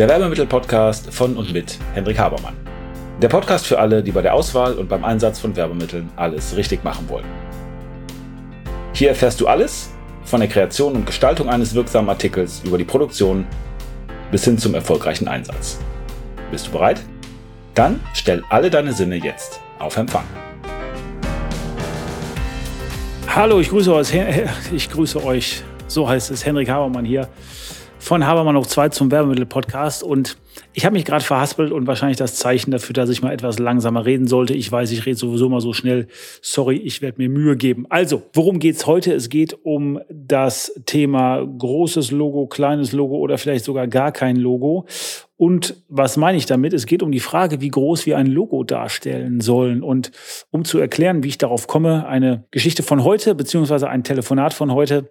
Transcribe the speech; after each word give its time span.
der 0.00 0.08
Werbemittel-Podcast 0.08 1.12
von 1.12 1.36
und 1.36 1.52
mit 1.52 1.78
Hendrik 1.92 2.18
Habermann. 2.18 2.56
Der 3.20 3.28
Podcast 3.28 3.66
für 3.66 3.78
alle, 3.78 4.02
die 4.02 4.12
bei 4.12 4.22
der 4.22 4.32
Auswahl 4.32 4.72
und 4.72 4.88
beim 4.88 5.04
Einsatz 5.04 5.38
von 5.38 5.54
Werbemitteln 5.54 6.08
alles 6.16 6.56
richtig 6.56 6.82
machen 6.82 7.06
wollen. 7.10 7.26
Hier 8.94 9.10
erfährst 9.10 9.42
du 9.42 9.46
alles 9.46 9.90
von 10.24 10.40
der 10.40 10.48
Kreation 10.48 10.94
und 10.94 11.04
Gestaltung 11.04 11.50
eines 11.50 11.74
wirksamen 11.74 12.08
Artikels 12.08 12.62
über 12.64 12.78
die 12.78 12.84
Produktion 12.84 13.44
bis 14.30 14.42
hin 14.42 14.56
zum 14.56 14.74
erfolgreichen 14.74 15.28
Einsatz. 15.28 15.78
Bist 16.50 16.68
du 16.68 16.70
bereit? 16.70 17.02
Dann 17.74 18.00
stell 18.14 18.42
alle 18.48 18.70
deine 18.70 18.94
Sinne 18.94 19.16
jetzt 19.16 19.60
auf 19.78 19.98
Empfang. 19.98 20.24
Hallo, 23.28 23.60
ich 23.60 23.68
grüße 23.68 23.92
euch. 23.92 24.14
Ich 24.72 24.88
grüße 24.88 25.22
euch. 25.22 25.62
So 25.88 26.08
heißt 26.08 26.30
es 26.30 26.46
Henrik 26.46 26.70
Habermann 26.70 27.04
hier 27.04 27.28
von 28.00 28.26
Habermann 28.26 28.54
noch 28.54 28.66
zwei 28.66 28.88
zum 28.88 29.10
Werbemittel-Podcast. 29.10 30.02
Und 30.02 30.38
ich 30.72 30.84
habe 30.84 30.94
mich 30.94 31.04
gerade 31.04 31.24
verhaspelt 31.24 31.70
und 31.70 31.86
wahrscheinlich 31.86 32.16
das 32.16 32.34
Zeichen 32.34 32.70
dafür, 32.70 32.94
dass 32.94 33.10
ich 33.10 33.22
mal 33.22 33.32
etwas 33.32 33.58
langsamer 33.58 34.06
reden 34.06 34.26
sollte. 34.26 34.54
Ich 34.54 34.72
weiß, 34.72 34.90
ich 34.90 35.04
rede 35.06 35.16
sowieso 35.16 35.48
mal 35.48 35.60
so 35.60 35.72
schnell. 35.72 36.08
Sorry, 36.40 36.76
ich 36.76 37.02
werde 37.02 37.18
mir 37.18 37.28
Mühe 37.28 37.56
geben. 37.56 37.86
Also, 37.90 38.22
worum 38.32 38.58
geht's 38.58 38.86
heute? 38.86 39.12
Es 39.12 39.28
geht 39.28 39.56
um 39.64 40.00
das 40.08 40.72
Thema 40.86 41.44
großes 41.44 42.10
Logo, 42.10 42.46
kleines 42.46 42.92
Logo 42.92 43.16
oder 43.16 43.38
vielleicht 43.38 43.64
sogar 43.64 43.86
gar 43.86 44.12
kein 44.12 44.36
Logo. 44.36 44.86
Und 45.36 45.76
was 45.88 46.16
meine 46.16 46.38
ich 46.38 46.46
damit? 46.46 46.72
Es 46.72 46.86
geht 46.86 47.02
um 47.02 47.12
die 47.12 47.20
Frage, 47.20 47.60
wie 47.60 47.70
groß 47.70 48.06
wir 48.06 48.16
ein 48.16 48.26
Logo 48.26 48.64
darstellen 48.64 49.40
sollen. 49.40 49.82
Und 49.82 50.10
um 50.50 50.64
zu 50.64 50.78
erklären, 50.78 51.22
wie 51.22 51.28
ich 51.28 51.38
darauf 51.38 51.66
komme, 51.66 52.06
eine 52.06 52.44
Geschichte 52.50 52.82
von 52.82 53.04
heute, 53.04 53.34
beziehungsweise 53.34 53.88
ein 53.88 54.04
Telefonat 54.04 54.52
von 54.52 54.72
heute, 54.72 55.10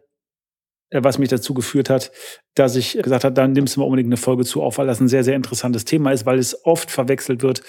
was 0.91 1.19
mich 1.19 1.29
dazu 1.29 1.53
geführt 1.53 1.89
hat, 1.89 2.11
dass 2.55 2.75
ich 2.75 2.97
gesagt 3.01 3.23
habe, 3.23 3.33
dann 3.33 3.53
nimmst 3.53 3.75
du 3.75 3.79
mal 3.79 3.85
unbedingt 3.85 4.07
eine 4.07 4.17
Folge 4.17 4.45
zu 4.45 4.61
auf, 4.61 4.77
weil 4.77 4.87
das 4.87 4.99
ein 4.99 5.07
sehr, 5.07 5.23
sehr 5.23 5.35
interessantes 5.35 5.85
Thema 5.85 6.11
ist, 6.11 6.25
weil 6.25 6.39
es 6.39 6.65
oft 6.65 6.89
verwechselt 6.91 7.41
wird 7.43 7.61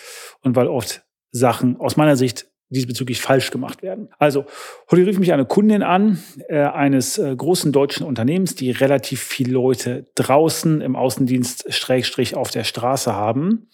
und 0.43 0.57
weil 0.57 0.69
oft 0.69 1.03
Sachen 1.31 1.77
aus 1.79 1.97
meiner 1.97 2.17
Sicht 2.17 2.47
diesbezüglich 2.71 3.21
falsch 3.21 3.51
gemacht 3.51 3.83
werden. 3.83 4.09
Also, 4.19 4.45
heute 4.91 5.05
rief 5.05 5.19
mich 5.19 5.33
eine 5.33 5.45
Kundin 5.45 5.83
an, 5.83 6.23
äh, 6.49 6.61
eines 6.61 7.19
äh, 7.19 7.35
großen 7.35 7.73
deutschen 7.73 8.07
Unternehmens, 8.07 8.55
die 8.55 8.71
relativ 8.71 9.21
viele 9.21 9.53
Leute 9.53 10.07
draußen 10.15 10.81
im 10.81 10.95
Außendienst 10.95 11.73
Schrägstrich 11.73 12.37
auf 12.37 12.51
der 12.51 12.65
Straße 12.65 13.13
haben 13.13 13.69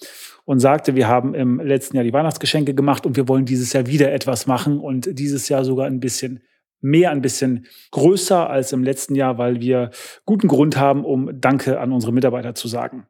und 0.47 0.61
sagte, 0.61 0.95
wir 0.97 1.09
haben 1.09 1.35
im 1.35 1.61
letzten 1.61 1.97
Jahr 1.97 2.05
die 2.05 2.13
Weihnachtsgeschenke 2.13 2.75
gemacht 2.75 3.05
und 3.05 3.17
wir 3.17 3.29
wollen 3.29 3.45
dieses 3.45 3.73
Jahr 3.75 3.87
wieder 3.87 4.13
etwas 4.13 4.47
machen 4.47 4.79
und 4.81 5.19
dieses 5.19 5.49
Jahr 5.51 5.65
sogar 5.65 5.87
ein 5.87 6.01
bisschen 6.01 6.43
mehr, 6.87 7.11
ein 7.11 7.21
bisschen 7.21 7.67
größer 7.91 8.49
als 8.49 8.73
im 8.73 8.85
letzten 8.85 9.15
Jahr, 9.15 9.37
weil 9.39 9.61
wir 9.61 9.91
guten 10.25 10.49
Grund 10.49 10.77
haben, 10.77 11.05
um 11.05 11.41
Danke 11.41 11.81
an 11.81 11.93
unsere 11.93 12.13
Mitarbeiter 12.13 12.55
zu 12.55 12.69
sagen. 12.69 13.07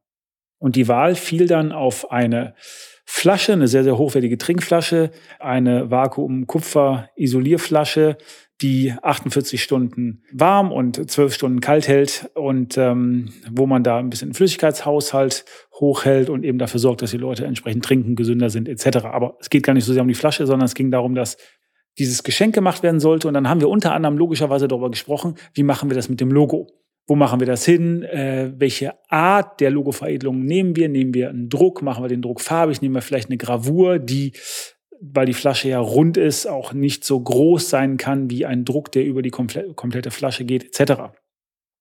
Und 0.58 0.76
die 0.76 0.88
Wahl 0.88 1.14
fiel 1.14 1.46
dann 1.46 1.72
auf 1.72 2.10
eine 2.10 2.54
Flasche, 3.04 3.52
eine 3.52 3.68
sehr, 3.68 3.84
sehr 3.84 3.98
hochwertige 3.98 4.38
Trinkflasche, 4.38 5.10
eine 5.38 5.90
Vakuum-Kupfer-Isolierflasche, 5.90 8.16
die 8.62 8.94
48 9.02 9.62
Stunden 9.62 10.22
warm 10.32 10.72
und 10.72 11.10
12 11.10 11.34
Stunden 11.34 11.60
kalt 11.60 11.88
hält 11.88 12.30
und 12.34 12.78
ähm, 12.78 13.34
wo 13.50 13.66
man 13.66 13.82
da 13.82 13.98
ein 13.98 14.08
bisschen 14.08 14.32
Flüssigkeitshaushalt 14.32 15.44
hochhält 15.74 16.30
und 16.30 16.42
eben 16.42 16.56
dafür 16.58 16.80
sorgt, 16.80 17.02
dass 17.02 17.10
die 17.10 17.18
Leute 17.18 17.44
entsprechend 17.44 17.84
trinken, 17.84 18.16
gesünder 18.16 18.48
sind 18.48 18.66
etc. 18.66 19.04
Aber 19.04 19.36
es 19.40 19.50
geht 19.50 19.62
gar 19.62 19.74
nicht 19.74 19.84
so 19.84 19.92
sehr 19.92 20.00
um 20.00 20.08
die 20.08 20.14
Flasche, 20.14 20.46
sondern 20.46 20.64
es 20.64 20.74
ging 20.74 20.90
darum, 20.90 21.14
dass 21.14 21.36
dieses 21.98 22.22
Geschenk 22.22 22.54
gemacht 22.54 22.82
werden 22.82 23.00
sollte. 23.00 23.28
Und 23.28 23.34
dann 23.34 23.48
haben 23.48 23.60
wir 23.60 23.68
unter 23.68 23.92
anderem 23.92 24.18
logischerweise 24.18 24.68
darüber 24.68 24.90
gesprochen, 24.90 25.34
wie 25.54 25.62
machen 25.62 25.90
wir 25.90 25.96
das 25.96 26.08
mit 26.08 26.20
dem 26.20 26.30
Logo? 26.30 26.68
Wo 27.06 27.14
machen 27.14 27.38
wir 27.38 27.46
das 27.46 27.64
hin? 27.64 28.02
Äh, 28.02 28.52
welche 28.56 28.94
Art 29.08 29.60
der 29.60 29.70
Logoveredelung 29.70 30.44
nehmen 30.44 30.74
wir? 30.74 30.88
Nehmen 30.88 31.14
wir 31.14 31.30
einen 31.30 31.48
Druck? 31.48 31.82
Machen 31.82 32.02
wir 32.02 32.08
den 32.08 32.22
Druck 32.22 32.40
farbig? 32.40 32.82
Nehmen 32.82 32.96
wir 32.96 33.02
vielleicht 33.02 33.28
eine 33.28 33.36
Gravur, 33.36 33.98
die, 34.00 34.32
weil 35.00 35.26
die 35.26 35.34
Flasche 35.34 35.68
ja 35.68 35.78
rund 35.78 36.16
ist, 36.16 36.46
auch 36.46 36.72
nicht 36.72 37.04
so 37.04 37.20
groß 37.20 37.70
sein 37.70 37.96
kann 37.96 38.28
wie 38.28 38.44
ein 38.44 38.64
Druck, 38.64 38.90
der 38.90 39.04
über 39.04 39.22
die 39.22 39.30
komplette 39.30 40.10
Flasche 40.10 40.44
geht, 40.44 40.64
etc. 40.64 41.12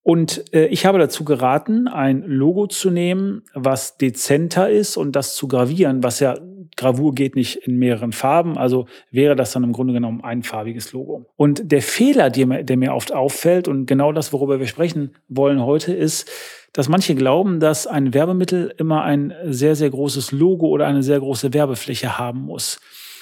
Und 0.06 0.54
äh, 0.54 0.66
ich 0.66 0.86
habe 0.86 1.00
dazu 1.00 1.24
geraten, 1.24 1.88
ein 1.88 2.22
Logo 2.22 2.68
zu 2.68 2.90
nehmen, 2.90 3.42
was 3.54 3.96
dezenter 3.98 4.70
ist 4.70 4.96
und 4.96 5.16
das 5.16 5.34
zu 5.34 5.48
gravieren, 5.48 6.04
was 6.04 6.20
ja 6.20 6.38
Gravur 6.76 7.12
geht 7.12 7.34
nicht 7.34 7.56
in 7.56 7.76
mehreren 7.76 8.12
Farben, 8.12 8.56
also 8.56 8.86
wäre 9.10 9.34
das 9.34 9.50
dann 9.50 9.64
im 9.64 9.72
Grunde 9.72 9.94
genommen 9.94 10.22
ein 10.22 10.44
farbiges 10.44 10.92
Logo. 10.92 11.26
Und 11.34 11.72
der 11.72 11.82
Fehler, 11.82 12.30
der 12.30 12.62
der 12.62 12.76
mir 12.76 12.94
oft 12.94 13.12
auffällt 13.12 13.66
und 13.66 13.86
genau 13.86 14.12
das, 14.12 14.32
worüber 14.32 14.60
wir 14.60 14.68
sprechen 14.68 15.10
wollen 15.28 15.60
heute, 15.64 15.92
ist, 15.92 16.30
dass 16.72 16.88
manche 16.88 17.16
glauben, 17.16 17.58
dass 17.58 17.88
ein 17.88 18.14
Werbemittel 18.14 18.72
immer 18.78 19.02
ein 19.02 19.34
sehr, 19.46 19.74
sehr 19.74 19.90
großes 19.90 20.30
Logo 20.30 20.68
oder 20.68 20.86
eine 20.86 21.02
sehr 21.02 21.18
große 21.18 21.52
Werbefläche 21.52 22.16
haben 22.16 22.42
muss. 22.42 22.78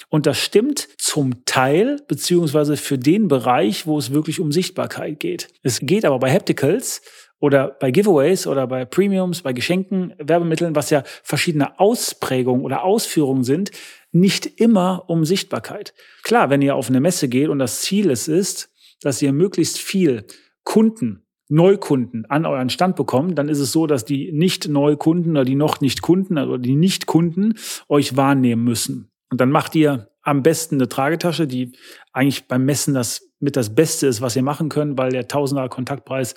Und 0.09 0.25
das 0.25 0.39
stimmt 0.39 0.87
zum 0.97 1.45
Teil, 1.45 2.01
beziehungsweise 2.07 2.77
für 2.77 2.97
den 2.97 3.27
Bereich, 3.27 3.87
wo 3.87 3.97
es 3.97 4.11
wirklich 4.13 4.39
um 4.39 4.51
Sichtbarkeit 4.51 5.19
geht. 5.19 5.49
Es 5.63 5.79
geht 5.81 6.05
aber 6.05 6.19
bei 6.19 6.31
Hapticals 6.31 7.01
oder 7.39 7.75
bei 7.79 7.91
Giveaways 7.91 8.47
oder 8.47 8.67
bei 8.67 8.85
Premiums, 8.85 9.41
bei 9.41 9.53
Geschenken, 9.53 10.13
Werbemitteln, 10.17 10.75
was 10.75 10.89
ja 10.89 11.03
verschiedene 11.23 11.79
Ausprägungen 11.79 12.63
oder 12.63 12.83
Ausführungen 12.83 13.43
sind, 13.43 13.71
nicht 14.11 14.45
immer 14.59 15.03
um 15.07 15.25
Sichtbarkeit. 15.25 15.93
Klar, 16.23 16.49
wenn 16.49 16.61
ihr 16.61 16.75
auf 16.75 16.89
eine 16.89 17.01
Messe 17.01 17.27
geht 17.27 17.49
und 17.49 17.59
das 17.59 17.81
Ziel 17.81 18.09
es 18.09 18.27
ist, 18.27 18.69
dass 19.01 19.21
ihr 19.21 19.33
möglichst 19.33 19.77
viel 19.77 20.25
Kunden 20.63 21.25
Neukunden 21.47 22.25
an 22.25 22.45
euren 22.45 22.69
Stand 22.69 22.95
bekommt, 22.95 23.37
dann 23.37 23.49
ist 23.49 23.59
es 23.59 23.71
so, 23.71 23.85
dass 23.85 24.03
die 24.03 24.31
nicht 24.31 24.67
Neukunden 24.67 25.33
oder 25.33 25.45
die 25.45 25.55
noch 25.55 25.79
nicht 25.79 26.01
Kunden, 26.01 26.37
also 26.37 26.57
die 26.57 26.75
Nicht-Kunden 26.75 27.55
euch 27.87 28.17
wahrnehmen 28.17 28.63
müssen. 28.63 29.11
Und 29.35 29.41
dann 29.41 29.51
macht 29.51 29.75
ihr 29.75 30.07
am 30.21 30.43
besten 30.43 30.75
eine 30.75 30.87
Tragetasche, 30.87 31.45
die 31.45 31.73
eigentlich 32.13 32.47
beim 32.47 32.63
Messen 32.63 32.93
das 32.93 33.33
mit 33.41 33.57
das 33.57 33.75
Beste 33.75 34.07
ist, 34.07 34.21
was 34.21 34.37
ihr 34.37 34.43
machen 34.43 34.69
könnt, 34.69 34.97
weil 34.97 35.09
der 35.11 35.27
Tausender 35.27 35.67
Kontaktpreis 35.67 36.35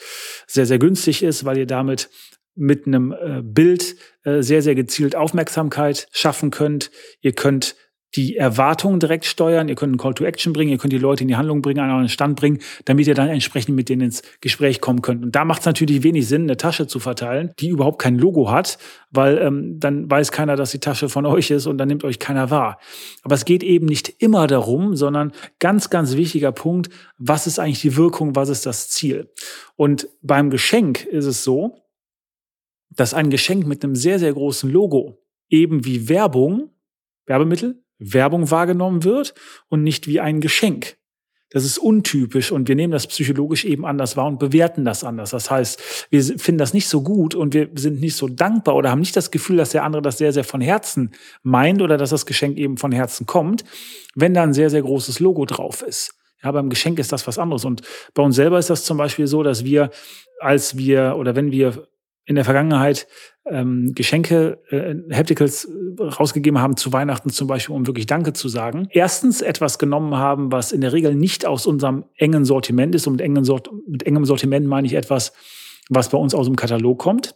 sehr, 0.49 0.67
sehr 0.67 0.81
günstig 0.81 1.23
ist, 1.23 1.45
weil 1.45 1.59
ihr 1.59 1.67
damit 1.69 2.11
mit 2.57 2.89
einem 2.89 3.13
äh, 3.13 3.41
Bild 3.41 3.95
äh, 4.25 4.43
sehr, 4.43 4.63
sehr 4.63 4.75
gezielt 4.75 5.15
Aufmerksamkeit 5.15 6.09
schaffen 6.11 6.51
könnt. 6.51 6.91
Ihr 7.21 7.35
könnt 7.35 7.77
die 8.15 8.37
Erwartungen 8.37 9.01
direkt 9.01 9.27
steuern, 9.27 9.69
ihr 9.69 9.75
könnt 9.75 9.93
einen 9.93 9.99
Call 9.99 10.15
to 10.15 10.25
Action 10.25 10.53
bringen, 10.53 10.71
ihr 10.71 10.79
könnt 10.79 10.93
die 10.93 10.99
Leute 10.99 11.25
in 11.25 11.29
die 11.29 11.37
Handlung 11.37 11.61
bringen, 11.61 11.81
an 11.81 11.91
euren 11.91 12.09
Stand 12.09 12.37
bringen, 12.37 12.59
damit 12.87 13.07
ihr 13.07 13.15
dann 13.15 13.29
entsprechend 13.29 13.77
mit 13.77 13.89
denen 13.89 14.03
ins 14.03 14.23
Gespräch 14.41 14.81
kommen 14.81 15.03
könnt. 15.03 15.23
Und 15.25 15.35
da 15.35 15.45
macht 15.45 15.61
es 15.61 15.67
natürlich 15.67 16.03
wenig 16.03 16.27
Sinn, 16.27 16.43
eine 16.43 16.57
Tasche 16.57 16.87
zu 16.87 17.01
verteilen, 17.01 17.53
die 17.59 17.69
überhaupt 17.69 18.01
kein 18.01 18.17
Logo 18.17 18.51
hat, 18.51 18.79
weil 19.11 19.39
ähm, 19.39 19.79
dann 19.79 20.11
weiß 20.11 20.33
keiner, 20.33 20.57
dass 20.57 20.71
die 20.71 20.81
Tasche 20.81 21.09
von 21.09 21.27
euch 21.27 21.51
ist 21.51 21.67
und 21.67 21.79
dann 21.79 21.89
nimmt 21.89 22.05
euch 22.05 22.19
keiner 22.19 22.51
wahr. 22.51 22.79
Aber 23.23 23.35
es 23.35 23.45
geht 23.45 23.63
eben 23.63 23.87
nicht 23.87 24.09
immer 24.19 24.47
darum, 24.47 24.97
sondern 24.97 25.33
ganz, 25.59 25.91
ganz 25.91 26.17
wichtiger 26.17 26.53
Punkt, 26.53 26.89
was 27.19 27.47
ist 27.47 27.59
eigentlich 27.59 27.83
die 27.83 27.97
Wirkung, 27.97 28.35
was 28.35 28.49
ist 28.49 28.65
das 28.65 28.89
Ziel? 28.89 29.31
Und 29.77 30.09
beim 30.23 30.51
Geschenk 30.51 31.05
ist 31.05 31.27
es 31.27 31.45
so, 31.45 31.83
dass 32.91 33.15
ein 33.15 33.31
Geschenk 33.31 33.67
mit 33.67 33.85
einem 33.85 33.95
sehr, 33.95 34.19
sehr 34.19 34.33
großen 34.33 34.71
Logo 34.71 35.23
eben 35.49 35.85
wie 35.85 36.09
Werbung, 36.09 36.71
Werbemittel, 37.27 37.83
Werbung 37.99 38.51
wahrgenommen 38.51 39.05
wird 39.05 39.35
und 39.69 39.83
nicht 39.83 40.07
wie 40.07 40.21
ein 40.21 40.41
Geschenk. 40.41 40.97
Das 41.51 41.65
ist 41.65 41.79
untypisch 41.79 42.53
und 42.53 42.69
wir 42.69 42.75
nehmen 42.75 42.93
das 42.93 43.07
psychologisch 43.07 43.65
eben 43.65 43.87
anders 43.87 44.19
wahr 44.19 44.27
und 44.27 44.39
bewerten 44.39 44.85
das 44.85 45.03
anders. 45.03 45.31
Das 45.31 45.51
heißt, 45.51 46.07
wir 46.11 46.23
finden 46.23 46.59
das 46.59 46.75
nicht 46.75 46.89
so 46.89 47.03
gut 47.03 47.35
und 47.35 47.55
wir 47.55 47.71
sind 47.75 48.01
nicht 48.01 48.17
so 48.17 48.29
dankbar 48.29 48.77
oder 48.77 48.91
haben 48.91 48.99
nicht 48.99 49.17
das 49.17 49.31
Gefühl, 49.31 49.57
dass 49.57 49.71
der 49.71 49.85
andere 49.85 50.03
das 50.03 50.19
sehr, 50.19 50.33
sehr 50.35 50.45
von 50.45 50.61
Herzen 50.61 51.13
meint 51.43 51.81
oder 51.81 51.97
dass 51.97 52.11
das 52.11 52.27
Geschenk 52.27 52.59
eben 52.59 52.77
von 52.77 52.93
Herzen 52.93 53.25
kommt, 53.25 53.65
wenn 54.15 54.35
da 54.35 54.43
ein 54.43 54.53
sehr, 54.53 54.69
sehr 54.69 54.83
großes 54.83 55.21
Logo 55.21 55.47
drauf 55.47 55.81
ist. 55.81 56.15
Ja, 56.43 56.53
beim 56.53 56.69
Geschenk 56.69 56.99
ist 56.99 57.13
das 57.13 57.27
was 57.27 57.39
anderes. 57.39 57.65
Und 57.65 57.81
bei 58.13 58.23
uns 58.23 58.37
selber 58.37 58.59
ist 58.59 58.69
das 58.69 58.85
zum 58.85 58.99
Beispiel 58.99 59.27
so, 59.27 59.43
dass 59.43 59.65
wir, 59.65 59.91
als 60.41 60.77
wir 60.77 61.17
oder 61.17 61.35
wenn 61.35 61.51
wir 61.51 61.89
in 62.29 62.35
der 62.35 62.45
Vergangenheit 62.45 63.09
ähm, 63.47 63.93
Geschenke, 63.95 64.59
äh, 64.69 64.95
Hapticals 65.15 65.65
äh, 65.65 66.03
rausgegeben 66.03 66.61
haben 66.61 66.77
zu 66.77 66.93
Weihnachten 66.93 67.31
zum 67.31 67.49
Beispiel, 67.49 67.75
um 67.75 67.87
wirklich 67.87 68.05
Danke 68.05 68.35
zu 68.35 68.49
sagen. 68.49 68.87
Erstens 68.91 69.41
etwas 69.41 69.79
genommen 69.79 70.15
haben, 70.17 70.53
was 70.53 70.71
in 70.71 70.83
der 70.83 70.93
Regel 70.93 71.15
nicht 71.15 71.47
aus 71.47 71.67
unserem 71.67 72.05
engen 72.17 72.45
Sortiment 72.45 72.95
ist. 72.95 73.07
Und 73.07 73.15
mit, 73.15 73.23
engen 73.23 73.45
Sort 73.45 73.71
mit 73.89 74.03
engem 74.03 74.27
Sortiment 74.27 74.67
meine 74.67 74.87
ich 74.87 74.93
etwas, 74.93 75.33
was 75.89 76.11
bei 76.11 76.19
uns 76.19 76.35
aus 76.35 76.47
dem 76.47 76.57
Katalog 76.57 76.99
kommt. 76.99 77.35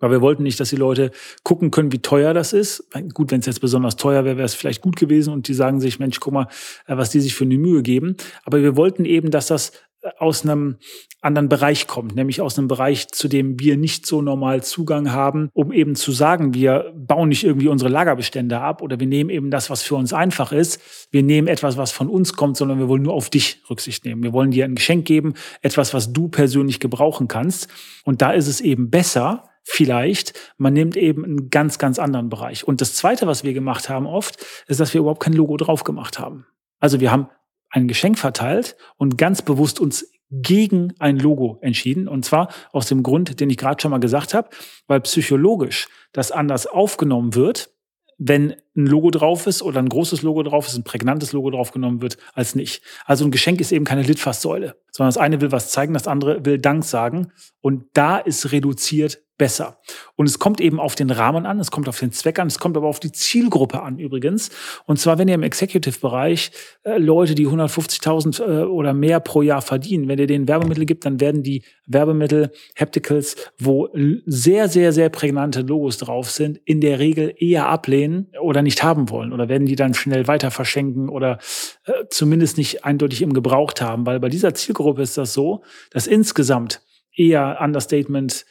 Weil 0.00 0.10
wir 0.10 0.20
wollten 0.20 0.42
nicht, 0.42 0.58
dass 0.58 0.70
die 0.70 0.76
Leute 0.76 1.12
gucken 1.44 1.70
können, 1.70 1.92
wie 1.92 2.00
teuer 2.00 2.34
das 2.34 2.52
ist. 2.52 2.88
Gut, 3.14 3.30
wenn 3.30 3.40
es 3.40 3.46
jetzt 3.46 3.60
besonders 3.60 3.96
teuer 3.96 4.24
wäre, 4.24 4.36
wäre 4.36 4.46
es 4.46 4.54
vielleicht 4.54 4.80
gut 4.80 4.96
gewesen 4.96 5.32
und 5.32 5.46
die 5.46 5.54
sagen 5.54 5.80
sich, 5.80 6.00
Mensch, 6.00 6.18
guck 6.18 6.32
mal, 6.32 6.48
äh, 6.86 6.96
was 6.96 7.10
die 7.10 7.20
sich 7.20 7.36
für 7.36 7.44
eine 7.44 7.58
Mühe 7.58 7.82
geben. 7.82 8.16
Aber 8.44 8.62
wir 8.62 8.76
wollten 8.76 9.04
eben, 9.04 9.30
dass 9.30 9.46
das 9.46 9.72
aus 10.18 10.44
einem 10.44 10.76
anderen 11.20 11.48
Bereich 11.48 11.86
kommt, 11.86 12.14
nämlich 12.14 12.40
aus 12.40 12.58
einem 12.58 12.68
Bereich, 12.68 13.08
zu 13.08 13.28
dem 13.28 13.58
wir 13.58 13.76
nicht 13.76 14.06
so 14.06 14.22
normal 14.22 14.62
Zugang 14.62 15.12
haben, 15.12 15.50
um 15.52 15.72
eben 15.72 15.96
zu 15.96 16.12
sagen, 16.12 16.54
wir 16.54 16.92
bauen 16.94 17.30
nicht 17.30 17.44
irgendwie 17.44 17.68
unsere 17.68 17.90
Lagerbestände 17.90 18.60
ab 18.60 18.82
oder 18.82 19.00
wir 19.00 19.06
nehmen 19.06 19.30
eben 19.30 19.50
das, 19.50 19.68
was 19.68 19.82
für 19.82 19.96
uns 19.96 20.12
einfach 20.12 20.52
ist. 20.52 20.80
Wir 21.10 21.22
nehmen 21.22 21.48
etwas, 21.48 21.76
was 21.76 21.90
von 21.90 22.08
uns 22.08 22.34
kommt, 22.34 22.56
sondern 22.56 22.78
wir 22.78 22.88
wollen 22.88 23.02
nur 23.02 23.14
auf 23.14 23.30
dich 23.30 23.62
Rücksicht 23.68 24.04
nehmen. 24.04 24.22
Wir 24.22 24.32
wollen 24.32 24.52
dir 24.52 24.64
ein 24.64 24.76
Geschenk 24.76 25.06
geben, 25.06 25.34
etwas, 25.60 25.92
was 25.92 26.12
du 26.12 26.28
persönlich 26.28 26.78
gebrauchen 26.78 27.26
kannst. 27.26 27.68
Und 28.04 28.22
da 28.22 28.32
ist 28.32 28.46
es 28.46 28.60
eben 28.60 28.90
besser, 28.90 29.48
vielleicht. 29.68 30.32
Man 30.56 30.72
nimmt 30.72 30.96
eben 30.96 31.24
einen 31.24 31.50
ganz, 31.50 31.78
ganz 31.78 31.98
anderen 31.98 32.30
Bereich. 32.30 32.66
Und 32.66 32.80
das 32.80 32.94
Zweite, 32.94 33.26
was 33.26 33.44
wir 33.44 33.52
gemacht 33.52 33.88
haben 33.88 34.06
oft, 34.06 34.44
ist, 34.66 34.80
dass 34.80 34.94
wir 34.94 35.00
überhaupt 35.00 35.22
kein 35.22 35.34
Logo 35.34 35.56
drauf 35.56 35.84
gemacht 35.84 36.18
haben. 36.18 36.46
Also 36.80 37.00
wir 37.00 37.12
haben 37.12 37.28
ein 37.70 37.88
Geschenk 37.88 38.18
verteilt 38.18 38.76
und 38.96 39.18
ganz 39.18 39.42
bewusst 39.42 39.80
uns 39.80 40.10
gegen 40.30 40.92
ein 40.98 41.18
Logo 41.18 41.58
entschieden. 41.62 42.08
Und 42.08 42.24
zwar 42.24 42.48
aus 42.72 42.86
dem 42.86 43.02
Grund, 43.02 43.40
den 43.40 43.50
ich 43.50 43.56
gerade 43.56 43.80
schon 43.80 43.90
mal 43.90 43.98
gesagt 43.98 44.34
habe, 44.34 44.50
weil 44.86 45.00
psychologisch 45.00 45.88
das 46.12 46.32
anders 46.32 46.66
aufgenommen 46.66 47.34
wird, 47.34 47.70
wenn 48.18 48.56
ein 48.76 48.86
Logo 48.86 49.10
drauf 49.10 49.46
ist 49.46 49.62
oder 49.62 49.78
ein 49.78 49.88
großes 49.88 50.22
Logo 50.22 50.42
drauf 50.42 50.66
ist, 50.66 50.76
ein 50.76 50.82
prägnantes 50.82 51.32
Logo 51.32 51.50
draufgenommen 51.50 52.02
wird, 52.02 52.18
als 52.34 52.56
nicht. 52.56 52.82
Also 53.06 53.24
ein 53.24 53.30
Geschenk 53.30 53.60
ist 53.60 53.70
eben 53.70 53.84
keine 53.84 54.02
Litfaßsäule, 54.02 54.76
sondern 54.90 55.08
das 55.08 55.18
eine 55.18 55.40
will 55.40 55.52
was 55.52 55.70
zeigen, 55.70 55.94
das 55.94 56.08
andere 56.08 56.44
will 56.44 56.58
Dank 56.58 56.84
sagen. 56.84 57.32
Und 57.60 57.84
da 57.94 58.18
ist 58.18 58.50
reduziert 58.50 59.22
besser. 59.38 59.78
Und 60.16 60.26
es 60.28 60.38
kommt 60.38 60.60
eben 60.60 60.80
auf 60.80 60.96
den 60.96 61.10
Rahmen 61.10 61.46
an, 61.46 61.60
es 61.60 61.70
kommt 61.70 61.88
auf 61.88 61.98
den 61.98 62.12
Zweck 62.12 62.38
an, 62.40 62.48
es 62.48 62.58
kommt 62.58 62.76
aber 62.76 62.88
auf 62.88 63.00
die 63.00 63.12
Zielgruppe 63.12 63.80
an 63.82 63.98
übrigens. 63.98 64.50
Und 64.84 64.98
zwar, 64.98 65.16
wenn 65.16 65.28
ihr 65.28 65.36
im 65.36 65.44
Executive-Bereich 65.44 66.50
äh, 66.82 66.98
Leute, 66.98 67.34
die 67.34 67.46
150.000 67.46 68.42
äh, 68.42 68.64
oder 68.64 68.92
mehr 68.92 69.20
pro 69.20 69.42
Jahr 69.42 69.62
verdienen, 69.62 70.08
wenn 70.08 70.18
ihr 70.18 70.26
denen 70.26 70.48
Werbemittel 70.48 70.84
gibt, 70.84 71.06
dann 71.06 71.20
werden 71.20 71.42
die 71.42 71.62
Werbemittel, 71.86 72.50
Hapticals, 72.78 73.36
wo 73.58 73.88
sehr, 74.26 74.68
sehr, 74.68 74.92
sehr 74.92 75.08
prägnante 75.08 75.62
Logos 75.62 75.98
drauf 75.98 76.30
sind, 76.30 76.60
in 76.64 76.80
der 76.80 76.98
Regel 76.98 77.32
eher 77.38 77.68
ablehnen 77.68 78.32
oder 78.42 78.62
nicht 78.62 78.82
haben 78.82 79.08
wollen 79.10 79.32
oder 79.32 79.48
werden 79.48 79.66
die 79.66 79.76
dann 79.76 79.94
schnell 79.94 80.26
weiter 80.26 80.50
verschenken 80.50 81.08
oder 81.08 81.38
äh, 81.84 81.92
zumindest 82.10 82.58
nicht 82.58 82.84
eindeutig 82.84 83.22
im 83.22 83.32
Gebraucht 83.32 83.80
haben, 83.80 84.04
weil 84.04 84.18
bei 84.18 84.28
dieser 84.28 84.52
Zielgruppe 84.54 85.02
ist 85.02 85.16
das 85.16 85.32
so, 85.32 85.62
dass 85.90 86.08
insgesamt 86.08 86.82
eher 87.18 87.58
Understatement 87.60 88.46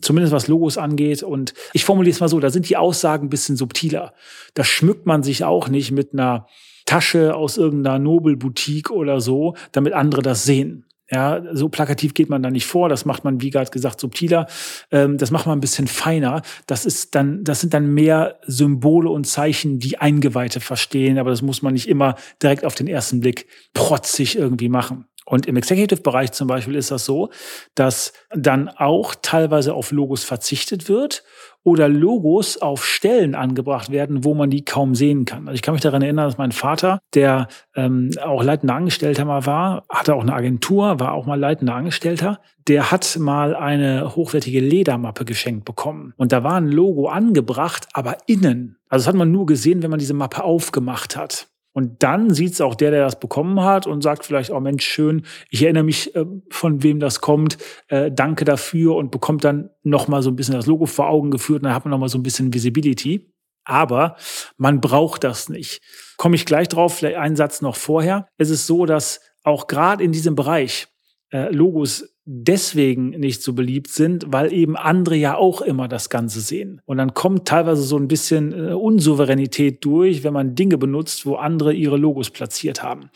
zumindest 0.00 0.32
was 0.32 0.48
Logos 0.48 0.78
angeht. 0.78 1.22
Und 1.22 1.54
ich 1.72 1.84
formuliere 1.84 2.12
es 2.12 2.20
mal 2.20 2.28
so, 2.28 2.40
da 2.40 2.50
sind 2.50 2.68
die 2.68 2.76
Aussagen 2.76 3.26
ein 3.26 3.30
bisschen 3.30 3.56
subtiler. 3.56 4.14
Da 4.54 4.64
schmückt 4.64 5.06
man 5.06 5.22
sich 5.22 5.44
auch 5.44 5.68
nicht 5.68 5.90
mit 5.90 6.12
einer 6.12 6.46
Tasche 6.84 7.34
aus 7.34 7.56
irgendeiner 7.56 7.98
Nobelboutique 7.98 8.90
oder 8.90 9.20
so, 9.20 9.54
damit 9.72 9.92
andere 9.92 10.22
das 10.22 10.44
sehen. 10.44 10.84
Ja, 11.08 11.40
so 11.52 11.68
plakativ 11.68 12.14
geht 12.14 12.30
man 12.30 12.42
da 12.42 12.50
nicht 12.50 12.66
vor. 12.66 12.88
Das 12.88 13.04
macht 13.04 13.22
man, 13.22 13.40
wie 13.40 13.50
gerade 13.50 13.70
gesagt, 13.70 14.00
subtiler. 14.00 14.48
Ähm, 14.90 15.18
das 15.18 15.30
macht 15.30 15.46
man 15.46 15.56
ein 15.56 15.60
bisschen 15.60 15.86
feiner. 15.86 16.42
Das 16.66 16.84
ist 16.84 17.14
dann, 17.14 17.44
das 17.44 17.60
sind 17.60 17.74
dann 17.74 17.94
mehr 17.94 18.40
Symbole 18.44 19.08
und 19.08 19.24
Zeichen, 19.24 19.78
die 19.78 19.98
Eingeweihte 19.98 20.58
verstehen. 20.58 21.18
Aber 21.18 21.30
das 21.30 21.42
muss 21.42 21.62
man 21.62 21.74
nicht 21.74 21.88
immer 21.88 22.16
direkt 22.42 22.64
auf 22.64 22.74
den 22.74 22.88
ersten 22.88 23.20
Blick 23.20 23.46
protzig 23.72 24.36
irgendwie 24.36 24.68
machen. 24.68 25.06
Und 25.28 25.46
im 25.46 25.56
Executive-Bereich 25.56 26.30
zum 26.32 26.46
Beispiel 26.46 26.76
ist 26.76 26.92
das 26.92 27.04
so, 27.04 27.30
dass 27.74 28.12
dann 28.30 28.68
auch 28.68 29.14
teilweise 29.20 29.74
auf 29.74 29.90
Logos 29.90 30.22
verzichtet 30.22 30.88
wird 30.88 31.24
oder 31.64 31.88
Logos 31.88 32.58
auf 32.58 32.86
Stellen 32.86 33.34
angebracht 33.34 33.90
werden, 33.90 34.22
wo 34.22 34.34
man 34.34 34.50
die 34.50 34.64
kaum 34.64 34.94
sehen 34.94 35.24
kann. 35.24 35.48
Also 35.48 35.56
ich 35.56 35.62
kann 35.62 35.74
mich 35.74 35.82
daran 35.82 36.00
erinnern, 36.00 36.26
dass 36.26 36.38
mein 36.38 36.52
Vater, 36.52 37.00
der 37.12 37.48
ähm, 37.74 38.12
auch 38.22 38.44
leitender 38.44 38.76
Angestellter 38.76 39.24
mal 39.24 39.46
war, 39.46 39.84
hatte 39.88 40.14
auch 40.14 40.22
eine 40.22 40.32
Agentur, 40.32 41.00
war 41.00 41.12
auch 41.12 41.26
mal 41.26 41.40
leitender 41.40 41.74
Angestellter, 41.74 42.38
der 42.68 42.92
hat 42.92 43.18
mal 43.18 43.56
eine 43.56 44.14
hochwertige 44.14 44.60
Ledermappe 44.60 45.24
geschenkt 45.24 45.64
bekommen. 45.64 46.14
Und 46.16 46.30
da 46.30 46.44
war 46.44 46.54
ein 46.54 46.70
Logo 46.70 47.08
angebracht, 47.08 47.88
aber 47.94 48.16
innen. 48.26 48.76
Also 48.88 49.02
das 49.02 49.08
hat 49.08 49.18
man 49.18 49.32
nur 49.32 49.46
gesehen, 49.46 49.82
wenn 49.82 49.90
man 49.90 49.98
diese 49.98 50.14
Mappe 50.14 50.44
aufgemacht 50.44 51.16
hat. 51.16 51.48
Und 51.76 52.02
dann 52.02 52.32
sieht 52.32 52.54
es 52.54 52.62
auch 52.62 52.74
der, 52.74 52.90
der 52.90 53.02
das 53.02 53.20
bekommen 53.20 53.60
hat 53.60 53.86
und 53.86 54.00
sagt 54.00 54.24
vielleicht, 54.24 54.50
oh 54.50 54.60
Mensch, 54.60 54.82
schön, 54.82 55.26
ich 55.50 55.62
erinnere 55.62 55.84
mich, 55.84 56.16
äh, 56.16 56.24
von 56.48 56.82
wem 56.82 57.00
das 57.00 57.20
kommt, 57.20 57.58
äh, 57.88 58.10
danke 58.10 58.46
dafür 58.46 58.94
und 58.94 59.10
bekommt 59.10 59.44
dann 59.44 59.68
nochmal 59.82 60.22
so 60.22 60.30
ein 60.30 60.36
bisschen 60.36 60.54
das 60.54 60.64
Logo 60.64 60.86
vor 60.86 61.10
Augen 61.10 61.30
geführt 61.30 61.58
und 61.58 61.64
dann 61.64 61.74
hat 61.74 61.84
man 61.84 61.90
nochmal 61.90 62.08
so 62.08 62.16
ein 62.16 62.22
bisschen 62.22 62.54
Visibility. 62.54 63.30
Aber 63.64 64.16
man 64.56 64.80
braucht 64.80 65.22
das 65.22 65.50
nicht. 65.50 65.82
Komme 66.16 66.36
ich 66.36 66.46
gleich 66.46 66.68
drauf, 66.68 66.96
vielleicht 66.96 67.18
einen 67.18 67.36
Satz 67.36 67.60
noch 67.60 67.76
vorher. 67.76 68.26
Es 68.38 68.48
ist 68.48 68.66
so, 68.66 68.86
dass 68.86 69.20
auch 69.42 69.66
gerade 69.66 70.02
in 70.02 70.12
diesem 70.12 70.34
Bereich 70.34 70.88
äh, 71.30 71.52
Logos 71.52 72.15
deswegen 72.28 73.10
nicht 73.10 73.40
so 73.40 73.52
beliebt 73.52 73.88
sind, 73.88 74.26
weil 74.28 74.52
eben 74.52 74.76
andere 74.76 75.14
ja 75.14 75.36
auch 75.36 75.60
immer 75.60 75.86
das 75.86 76.10
Ganze 76.10 76.40
sehen. 76.40 76.82
Und 76.84 76.98
dann 76.98 77.14
kommt 77.14 77.46
teilweise 77.46 77.82
so 77.82 77.96
ein 77.96 78.08
bisschen 78.08 78.52
äh, 78.52 78.72
Unsouveränität 78.72 79.84
durch, 79.84 80.24
wenn 80.24 80.32
man 80.32 80.56
Dinge 80.56 80.76
benutzt, 80.76 81.24
wo 81.24 81.36
andere 81.36 81.72
ihre 81.72 81.96
Logos 81.96 82.30
platziert 82.30 82.82
haben. 82.82 83.10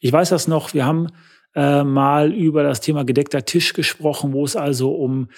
Ich 0.00 0.12
weiß 0.12 0.30
das 0.30 0.48
noch, 0.48 0.74
wir 0.74 0.84
haben 0.84 1.06
äh, 1.54 1.84
mal 1.84 2.32
über 2.32 2.64
das 2.64 2.80
Thema 2.80 3.04
gedeckter 3.04 3.44
Tisch 3.44 3.72
gesprochen, 3.72 4.32
wo 4.32 4.44
es 4.44 4.56
also 4.56 4.90
um 4.90 5.28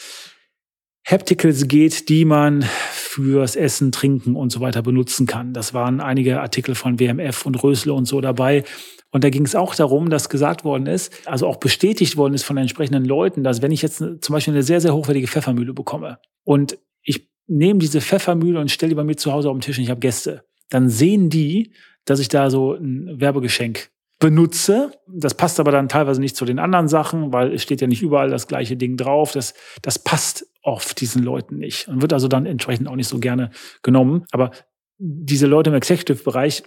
Hapticals 1.11 1.69
geht, 1.69 2.11
die 2.11 2.27
man 2.27 2.63
fürs 2.91 3.57
Essen, 3.57 3.93
Trinken 3.93 4.37
und 4.37 4.53
so 4.53 4.61
weiter 4.61 4.83
benutzen 4.83 5.27
kann. 5.27 5.55
Das 5.55 5.73
waren 5.73 6.03
einige 6.03 6.43
Artikel 6.43 6.75
von 6.75 7.01
WMF 7.01 7.47
und 7.47 7.63
Rösle 7.63 7.95
und 7.95 8.05
so 8.05 8.21
dabei. 8.21 8.63
Und 9.11 9.25
da 9.25 9.31
ging 9.31 9.47
es 9.47 9.55
auch 9.55 9.75
darum, 9.75 10.11
dass 10.11 10.29
gesagt 10.29 10.65
worden 10.65 10.87
ist, 10.87 11.27
also 11.27 11.47
auch 11.47 11.57
bestätigt 11.57 12.19
worden 12.19 12.35
ist 12.35 12.43
von 12.43 12.57
den 12.57 12.65
entsprechenden 12.65 13.07
Leuten, 13.07 13.43
dass 13.43 13.63
wenn 13.63 13.71
ich 13.73 13.81
jetzt 13.81 13.99
zum 13.99 14.33
Beispiel 14.35 14.53
eine 14.53 14.63
sehr, 14.63 14.83
sehr 14.83 14.95
hochwertige 14.95 15.29
Pfeffermühle 15.29 15.73
bekomme 15.73 16.19
und 16.45 16.77
ich 17.03 17.27
nehme 17.47 17.79
diese 17.79 18.03
Pfeffermühle 18.03 18.61
und 18.61 18.71
stelle 18.71 18.91
die 18.91 18.95
bei 18.95 19.05
mir 19.05 19.17
zu 19.17 19.33
Hause 19.33 19.49
auf 19.49 19.57
den 19.57 19.63
Tisch 19.63 19.79
und 19.79 19.85
ich 19.85 19.91
habe 19.91 20.01
Gäste, 20.01 20.45
dann 20.69 20.91
sehen 20.91 21.31
die, 21.31 21.73
dass 22.05 22.21
ich 22.21 22.29
da 22.29 22.51
so 22.51 22.75
ein 22.75 23.19
Werbegeschenk 23.19 23.91
benutze. 24.19 24.93
Das 25.07 25.35
passt 25.35 25.61
aber 25.61 25.71
dann 25.71 25.89
teilweise 25.89 26.21
nicht 26.21 26.37
zu 26.37 26.45
den 26.45 26.59
anderen 26.59 26.89
Sachen, 26.89 27.33
weil 27.33 27.53
es 27.53 27.63
steht 27.63 27.81
ja 27.81 27.87
nicht 27.87 28.03
überall 28.03 28.31
das 28.31 28.49
gleiche 28.49 28.77
Ding 28.77 28.97
drauf. 28.97 29.33
Das, 29.33 29.55
das 29.83 29.99
passt 29.99 30.47
oft 30.63 31.01
diesen 31.01 31.23
Leuten 31.23 31.59
nicht 31.59 31.89
und 31.89 32.03
wird 32.03 32.13
also 32.13 32.29
dann 32.29 32.47
entsprechend 32.47 32.89
auch 32.89 32.97
nicht 32.97 33.09
so 33.09 33.19
gerne 33.19 33.51
genommen. 33.83 34.25
Aber 34.33 34.51
diese 34.99 35.47
Leute 35.47 35.71
im 35.71 35.77
Executive-Bereich 35.77 36.65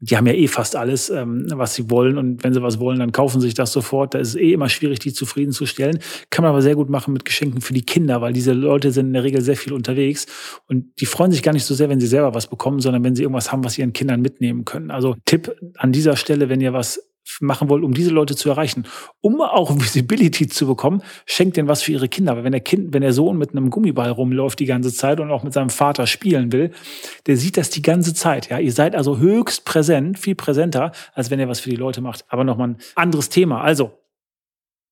die 0.00 0.16
haben 0.16 0.26
ja 0.26 0.32
eh 0.32 0.48
fast 0.48 0.76
alles, 0.76 1.10
ähm, 1.10 1.46
was 1.50 1.74
sie 1.74 1.90
wollen. 1.90 2.16
Und 2.16 2.42
wenn 2.42 2.54
sie 2.54 2.62
was 2.62 2.80
wollen, 2.80 2.98
dann 2.98 3.12
kaufen 3.12 3.40
sie 3.40 3.48
sich 3.48 3.54
das 3.54 3.70
sofort. 3.70 4.14
Da 4.14 4.18
ist 4.18 4.28
es 4.28 4.34
eh 4.36 4.52
immer 4.52 4.70
schwierig, 4.70 4.98
die 4.98 5.12
zufriedenzustellen. 5.12 5.98
Kann 6.30 6.42
man 6.42 6.50
aber 6.50 6.62
sehr 6.62 6.74
gut 6.74 6.88
machen 6.88 7.12
mit 7.12 7.26
Geschenken 7.26 7.60
für 7.60 7.74
die 7.74 7.82
Kinder, 7.82 8.22
weil 8.22 8.32
diese 8.32 8.54
Leute 8.54 8.92
sind 8.92 9.08
in 9.08 9.12
der 9.12 9.24
Regel 9.24 9.42
sehr 9.42 9.56
viel 9.56 9.74
unterwegs. 9.74 10.26
Und 10.68 10.86
die 11.00 11.06
freuen 11.06 11.32
sich 11.32 11.42
gar 11.42 11.52
nicht 11.52 11.66
so 11.66 11.74
sehr, 11.74 11.90
wenn 11.90 12.00
sie 12.00 12.06
selber 12.06 12.34
was 12.34 12.46
bekommen, 12.46 12.80
sondern 12.80 13.04
wenn 13.04 13.14
sie 13.14 13.22
irgendwas 13.22 13.52
haben, 13.52 13.62
was 13.62 13.74
sie 13.74 13.82
ihren 13.82 13.92
Kindern 13.92 14.22
mitnehmen 14.22 14.64
können. 14.64 14.90
Also 14.90 15.16
Tipp 15.26 15.54
an 15.76 15.92
dieser 15.92 16.16
Stelle, 16.16 16.48
wenn 16.48 16.62
ihr 16.62 16.72
was 16.72 17.09
machen 17.40 17.68
wollt, 17.68 17.84
um 17.84 17.94
diese 17.94 18.10
Leute 18.10 18.34
zu 18.34 18.48
erreichen. 18.48 18.86
Um 19.20 19.40
auch 19.40 19.74
Visibility 19.74 20.48
zu 20.48 20.66
bekommen, 20.66 21.02
schenkt 21.26 21.56
denen 21.56 21.68
was 21.68 21.82
für 21.82 21.92
ihre 21.92 22.08
Kinder. 22.08 22.32
Aber 22.32 22.44
wenn 22.44 22.52
der 22.52 22.60
Kind, 22.60 22.92
wenn 22.92 23.02
der 23.02 23.12
Sohn 23.12 23.38
mit 23.38 23.50
einem 23.50 23.70
Gummiball 23.70 24.10
rumläuft 24.10 24.58
die 24.58 24.66
ganze 24.66 24.92
Zeit 24.92 25.20
und 25.20 25.30
auch 25.30 25.42
mit 25.42 25.52
seinem 25.52 25.70
Vater 25.70 26.06
spielen 26.06 26.52
will, 26.52 26.72
der 27.26 27.36
sieht 27.36 27.56
das 27.56 27.70
die 27.70 27.82
ganze 27.82 28.14
Zeit. 28.14 28.50
Ja, 28.50 28.58
ihr 28.58 28.72
seid 28.72 28.94
also 28.96 29.18
höchst 29.18 29.64
präsent, 29.64 30.18
viel 30.18 30.34
präsenter, 30.34 30.92
als 31.14 31.30
wenn 31.30 31.40
ihr 31.40 31.48
was 31.48 31.60
für 31.60 31.70
die 31.70 31.76
Leute 31.76 32.00
macht. 32.00 32.24
Aber 32.28 32.44
nochmal 32.44 32.70
ein 32.70 32.78
anderes 32.94 33.28
Thema. 33.28 33.60
Also, 33.60 33.92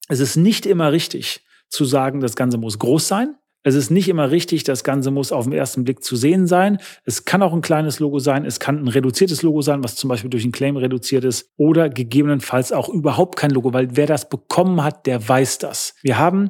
es 0.08 0.20
ist 0.20 0.36
nicht 0.36 0.66
immer 0.66 0.92
richtig 0.92 1.44
zu 1.68 1.84
sagen, 1.84 2.20
das 2.20 2.34
Ganze 2.34 2.58
muss 2.58 2.78
groß 2.78 3.06
sein. 3.06 3.36
Es 3.68 3.74
ist 3.74 3.90
nicht 3.90 4.08
immer 4.08 4.30
richtig, 4.30 4.64
das 4.64 4.82
Ganze 4.82 5.10
muss 5.10 5.30
auf 5.30 5.44
den 5.44 5.52
ersten 5.52 5.84
Blick 5.84 6.02
zu 6.02 6.16
sehen 6.16 6.46
sein. 6.46 6.78
Es 7.04 7.26
kann 7.26 7.42
auch 7.42 7.52
ein 7.52 7.60
kleines 7.60 8.00
Logo 8.00 8.18
sein, 8.18 8.46
es 8.46 8.60
kann 8.60 8.82
ein 8.82 8.88
reduziertes 8.88 9.42
Logo 9.42 9.60
sein, 9.60 9.84
was 9.84 9.94
zum 9.94 10.08
Beispiel 10.08 10.30
durch 10.30 10.44
einen 10.44 10.52
Claim 10.52 10.76
reduziert 10.76 11.24
ist, 11.24 11.50
oder 11.56 11.90
gegebenenfalls 11.90 12.72
auch 12.72 12.88
überhaupt 12.88 13.36
kein 13.36 13.50
Logo, 13.50 13.74
weil 13.74 13.88
wer 13.92 14.06
das 14.06 14.28
bekommen 14.28 14.82
hat, 14.82 15.06
der 15.06 15.28
weiß 15.28 15.58
das. 15.58 15.94
Wir 16.02 16.18
haben 16.18 16.48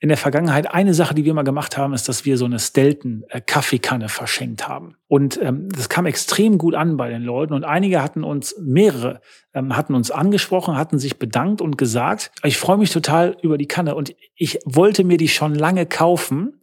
in 0.00 0.08
der 0.08 0.18
Vergangenheit 0.18 0.72
eine 0.72 0.94
Sache, 0.94 1.14
die 1.14 1.24
wir 1.24 1.34
mal 1.34 1.42
gemacht 1.42 1.76
haben, 1.76 1.92
ist, 1.92 2.08
dass 2.08 2.24
wir 2.24 2.38
so 2.38 2.44
eine 2.44 2.60
Stelton 2.60 3.24
äh, 3.30 4.08
verschenkt 4.08 4.68
haben. 4.68 4.94
Und 5.08 5.40
ähm, 5.42 5.68
das 5.70 5.88
kam 5.88 6.06
extrem 6.06 6.56
gut 6.56 6.76
an 6.76 6.96
bei 6.96 7.08
den 7.08 7.22
Leuten. 7.22 7.52
Und 7.52 7.64
einige 7.64 8.00
hatten 8.00 8.22
uns, 8.22 8.54
mehrere 8.60 9.20
ähm, 9.54 9.76
hatten 9.76 9.94
uns 9.94 10.12
angesprochen, 10.12 10.76
hatten 10.76 11.00
sich 11.00 11.18
bedankt 11.18 11.60
und 11.60 11.76
gesagt, 11.76 12.30
ich 12.44 12.58
freue 12.58 12.78
mich 12.78 12.90
total 12.90 13.36
über 13.42 13.58
die 13.58 13.66
Kanne. 13.66 13.96
Und 13.96 14.14
ich 14.36 14.60
wollte 14.64 15.02
mir 15.02 15.16
die 15.16 15.28
schon 15.28 15.54
lange 15.54 15.84
kaufen, 15.84 16.57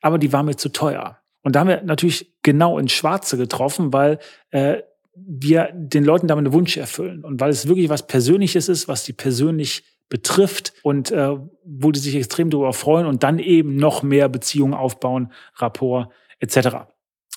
aber 0.00 0.18
die 0.18 0.32
war 0.32 0.42
mir 0.42 0.56
zu 0.56 0.70
teuer. 0.70 1.18
Und 1.42 1.54
da 1.54 1.60
haben 1.60 1.68
wir 1.68 1.82
natürlich 1.82 2.34
genau 2.42 2.78
ins 2.78 2.92
Schwarze 2.92 3.36
getroffen, 3.36 3.92
weil 3.92 4.18
äh, 4.50 4.82
wir 5.14 5.70
den 5.72 6.04
Leuten 6.04 6.26
damit 6.26 6.44
einen 6.44 6.52
Wunsch 6.52 6.76
erfüllen. 6.76 7.24
Und 7.24 7.40
weil 7.40 7.50
es 7.50 7.68
wirklich 7.68 7.88
was 7.88 8.06
Persönliches 8.06 8.68
ist, 8.68 8.88
was 8.88 9.04
die 9.04 9.12
persönlich 9.12 9.84
betrifft 10.08 10.72
und 10.82 11.10
äh, 11.10 11.36
wo 11.64 11.90
die 11.90 12.00
sich 12.00 12.14
extrem 12.14 12.50
darüber 12.50 12.72
freuen 12.72 13.06
und 13.06 13.22
dann 13.22 13.38
eben 13.38 13.76
noch 13.76 14.02
mehr 14.02 14.28
Beziehungen 14.28 14.74
aufbauen, 14.74 15.32
Rapport 15.56 16.12
etc. 16.38 16.86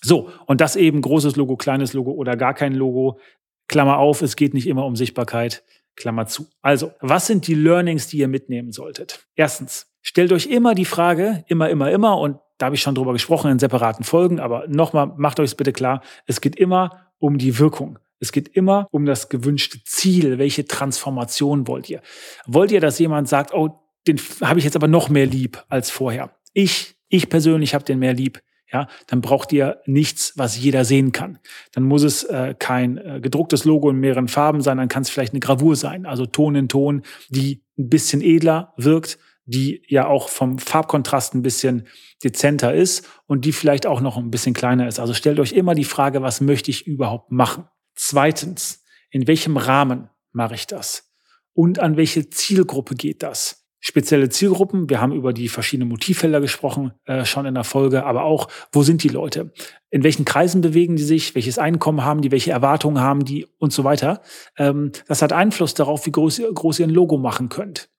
So, 0.01 0.29
und 0.45 0.61
das 0.61 0.75
eben 0.75 1.01
großes 1.01 1.35
Logo, 1.35 1.57
kleines 1.57 1.93
Logo 1.93 2.11
oder 2.11 2.37
gar 2.37 2.53
kein 2.53 2.73
Logo. 2.73 3.19
Klammer 3.67 3.97
auf, 3.97 4.21
es 4.21 4.35
geht 4.35 4.53
nicht 4.53 4.67
immer 4.67 4.85
um 4.85 4.95
Sichtbarkeit, 4.95 5.63
Klammer 5.95 6.25
zu. 6.25 6.47
Also, 6.61 6.91
was 7.01 7.27
sind 7.27 7.47
die 7.47 7.53
Learnings, 7.53 8.07
die 8.07 8.17
ihr 8.17 8.27
mitnehmen 8.27 8.71
solltet? 8.71 9.27
Erstens, 9.35 9.88
stellt 10.01 10.31
euch 10.31 10.47
immer 10.47 10.75
die 10.75 10.85
Frage, 10.85 11.43
immer, 11.47 11.69
immer, 11.69 11.91
immer, 11.91 12.17
und 12.17 12.37
da 12.57 12.67
habe 12.67 12.75
ich 12.75 12.81
schon 12.81 12.95
drüber 12.95 13.13
gesprochen 13.13 13.51
in 13.51 13.59
separaten 13.59 14.03
Folgen, 14.03 14.39
aber 14.39 14.67
nochmal, 14.67 15.13
macht 15.17 15.39
euch 15.39 15.51
es 15.51 15.55
bitte 15.55 15.71
klar, 15.71 16.01
es 16.25 16.41
geht 16.41 16.55
immer 16.55 17.11
um 17.17 17.37
die 17.37 17.57
Wirkung. 17.57 17.99
Es 18.19 18.31
geht 18.33 18.49
immer 18.49 18.87
um 18.91 19.05
das 19.05 19.29
gewünschte 19.29 19.81
Ziel. 19.85 20.39
Welche 20.39 20.65
Transformation 20.65 21.67
wollt 21.67 21.89
ihr? 21.89 22.01
Wollt 22.45 22.71
ihr, 22.71 22.81
dass 22.81 22.99
jemand 22.99 23.29
sagt, 23.29 23.53
oh, 23.53 23.79
den 24.07 24.19
habe 24.41 24.59
ich 24.59 24.65
jetzt 24.65 24.75
aber 24.75 24.89
noch 24.89 25.07
mehr 25.07 25.25
lieb 25.25 25.63
als 25.69 25.89
vorher? 25.89 26.31
Ich 26.53 26.95
Ich 27.07 27.29
persönlich 27.29 27.73
habe 27.73 27.85
den 27.85 27.99
mehr 27.99 28.13
lieb. 28.13 28.41
Ja, 28.71 28.87
dann 29.07 29.21
braucht 29.21 29.51
ihr 29.51 29.81
nichts, 29.87 30.33
was 30.35 30.59
jeder 30.59 30.85
sehen 30.85 31.11
kann. 31.11 31.39
Dann 31.71 31.83
muss 31.83 32.03
es 32.03 32.23
äh, 32.25 32.53
kein 32.57 32.97
äh, 32.97 33.19
gedrucktes 33.19 33.65
Logo 33.65 33.89
in 33.89 33.99
mehreren 33.99 34.27
Farben 34.27 34.61
sein, 34.61 34.77
dann 34.77 34.89
kann 34.89 35.01
es 35.01 35.09
vielleicht 35.09 35.33
eine 35.33 35.39
Gravur 35.39 35.75
sein, 35.75 36.05
also 36.05 36.27
Ton 36.27 36.53
in 36.53 36.67
Ton, 36.67 37.01
die 37.29 37.63
ein 37.79 37.89
bisschen 37.89 38.21
edler 38.21 38.73
wirkt, 38.77 39.17
die 39.49 39.81
ja 39.87 40.07
auch 40.07 40.29
vom 40.29 40.59
Farbkontrast 40.59 41.33
ein 41.33 41.41
bisschen 41.41 41.87
dezenter 42.23 42.73
ist 42.73 43.07
und 43.25 43.45
die 43.45 43.51
vielleicht 43.51 43.87
auch 43.87 43.99
noch 43.99 44.17
ein 44.17 44.29
bisschen 44.29 44.53
kleiner 44.53 44.87
ist. 44.87 44.99
Also 44.99 45.13
stellt 45.13 45.39
euch 45.39 45.53
immer 45.53 45.73
die 45.73 45.85
Frage, 45.85 46.21
was 46.21 46.39
möchte 46.39 46.69
ich 46.69 46.85
überhaupt 46.85 47.31
machen? 47.31 47.65
Zweitens, 47.95 48.83
in 49.09 49.27
welchem 49.27 49.57
Rahmen 49.57 50.09
mache 50.31 50.55
ich 50.55 50.67
das? 50.67 51.11
Und 51.53 51.79
an 51.79 51.97
welche 51.97 52.29
Zielgruppe 52.29 52.95
geht 52.95 53.23
das? 53.23 53.65
Spezielle 53.81 54.29
Zielgruppen, 54.29 54.89
wir 54.89 54.99
haben 55.01 55.13
über 55.13 55.33
die 55.33 55.47
verschiedenen 55.47 55.89
Motivfelder 55.89 56.41
gesprochen, 56.41 56.91
äh, 57.05 57.23
schon 57.25 57.45
in 57.45 57.55
der 57.55 57.63
Folge, 57.63 58.05
aber 58.05 58.23
auch, 58.23 58.49
wo 58.73 58.83
sind 58.83 59.03
die 59.03 59.09
Leute? 59.09 59.53
In 59.89 60.03
welchen 60.03 60.25
Kreisen 60.25 60.61
bewegen 60.61 60.97
die 60.97 61.03
sich? 61.03 61.33
Welches 61.33 61.57
Einkommen 61.57 62.03
haben 62.03 62.21
die? 62.21 62.31
Welche 62.31 62.51
Erwartungen 62.51 62.99
haben 62.99 63.23
die? 63.23 63.47
Und 63.57 63.71
so 63.71 63.85
weiter. 63.85 64.21
Ähm, 64.57 64.91
das 65.07 65.21
hat 65.21 65.33
Einfluss 65.33 65.73
darauf, 65.73 66.05
wie 66.05 66.11
groß, 66.11 66.41
groß 66.53 66.79
ihr 66.79 66.87
ein 66.87 66.93
Logo 66.93 67.17
machen 67.17 67.47
könnt. 67.47 67.89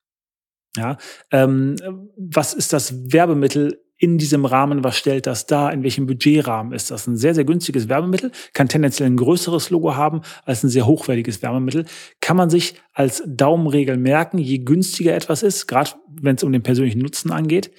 Ja, 0.76 0.98
ähm, 1.32 1.76
was 2.16 2.54
ist 2.54 2.72
das 2.72 3.12
Werbemittel 3.12 3.80
in 3.96 4.18
diesem 4.18 4.44
Rahmen? 4.44 4.84
Was 4.84 4.96
stellt 4.96 5.26
das 5.26 5.46
dar? 5.46 5.72
In 5.72 5.82
welchem 5.82 6.06
Budgetrahmen 6.06 6.72
ist 6.72 6.90
das? 6.90 7.06
Ein 7.06 7.16
sehr, 7.16 7.34
sehr 7.34 7.44
günstiges 7.44 7.88
Werbemittel, 7.88 8.30
kann 8.54 8.68
tendenziell 8.68 9.10
ein 9.10 9.16
größeres 9.16 9.70
Logo 9.70 9.96
haben 9.96 10.22
als 10.44 10.62
ein 10.62 10.70
sehr 10.70 10.86
hochwertiges 10.86 11.42
Werbemittel. 11.42 11.84
Kann 12.20 12.36
man 12.36 12.50
sich 12.50 12.74
als 12.92 13.22
Daumenregel 13.26 13.96
merken, 13.96 14.38
je 14.38 14.58
günstiger 14.58 15.14
etwas 15.14 15.42
ist, 15.42 15.66
gerade 15.66 15.90
wenn 16.08 16.36
es 16.36 16.44
um 16.44 16.52
den 16.52 16.62
persönlichen 16.62 17.00
Nutzen 17.00 17.30
angeht, 17.30 17.72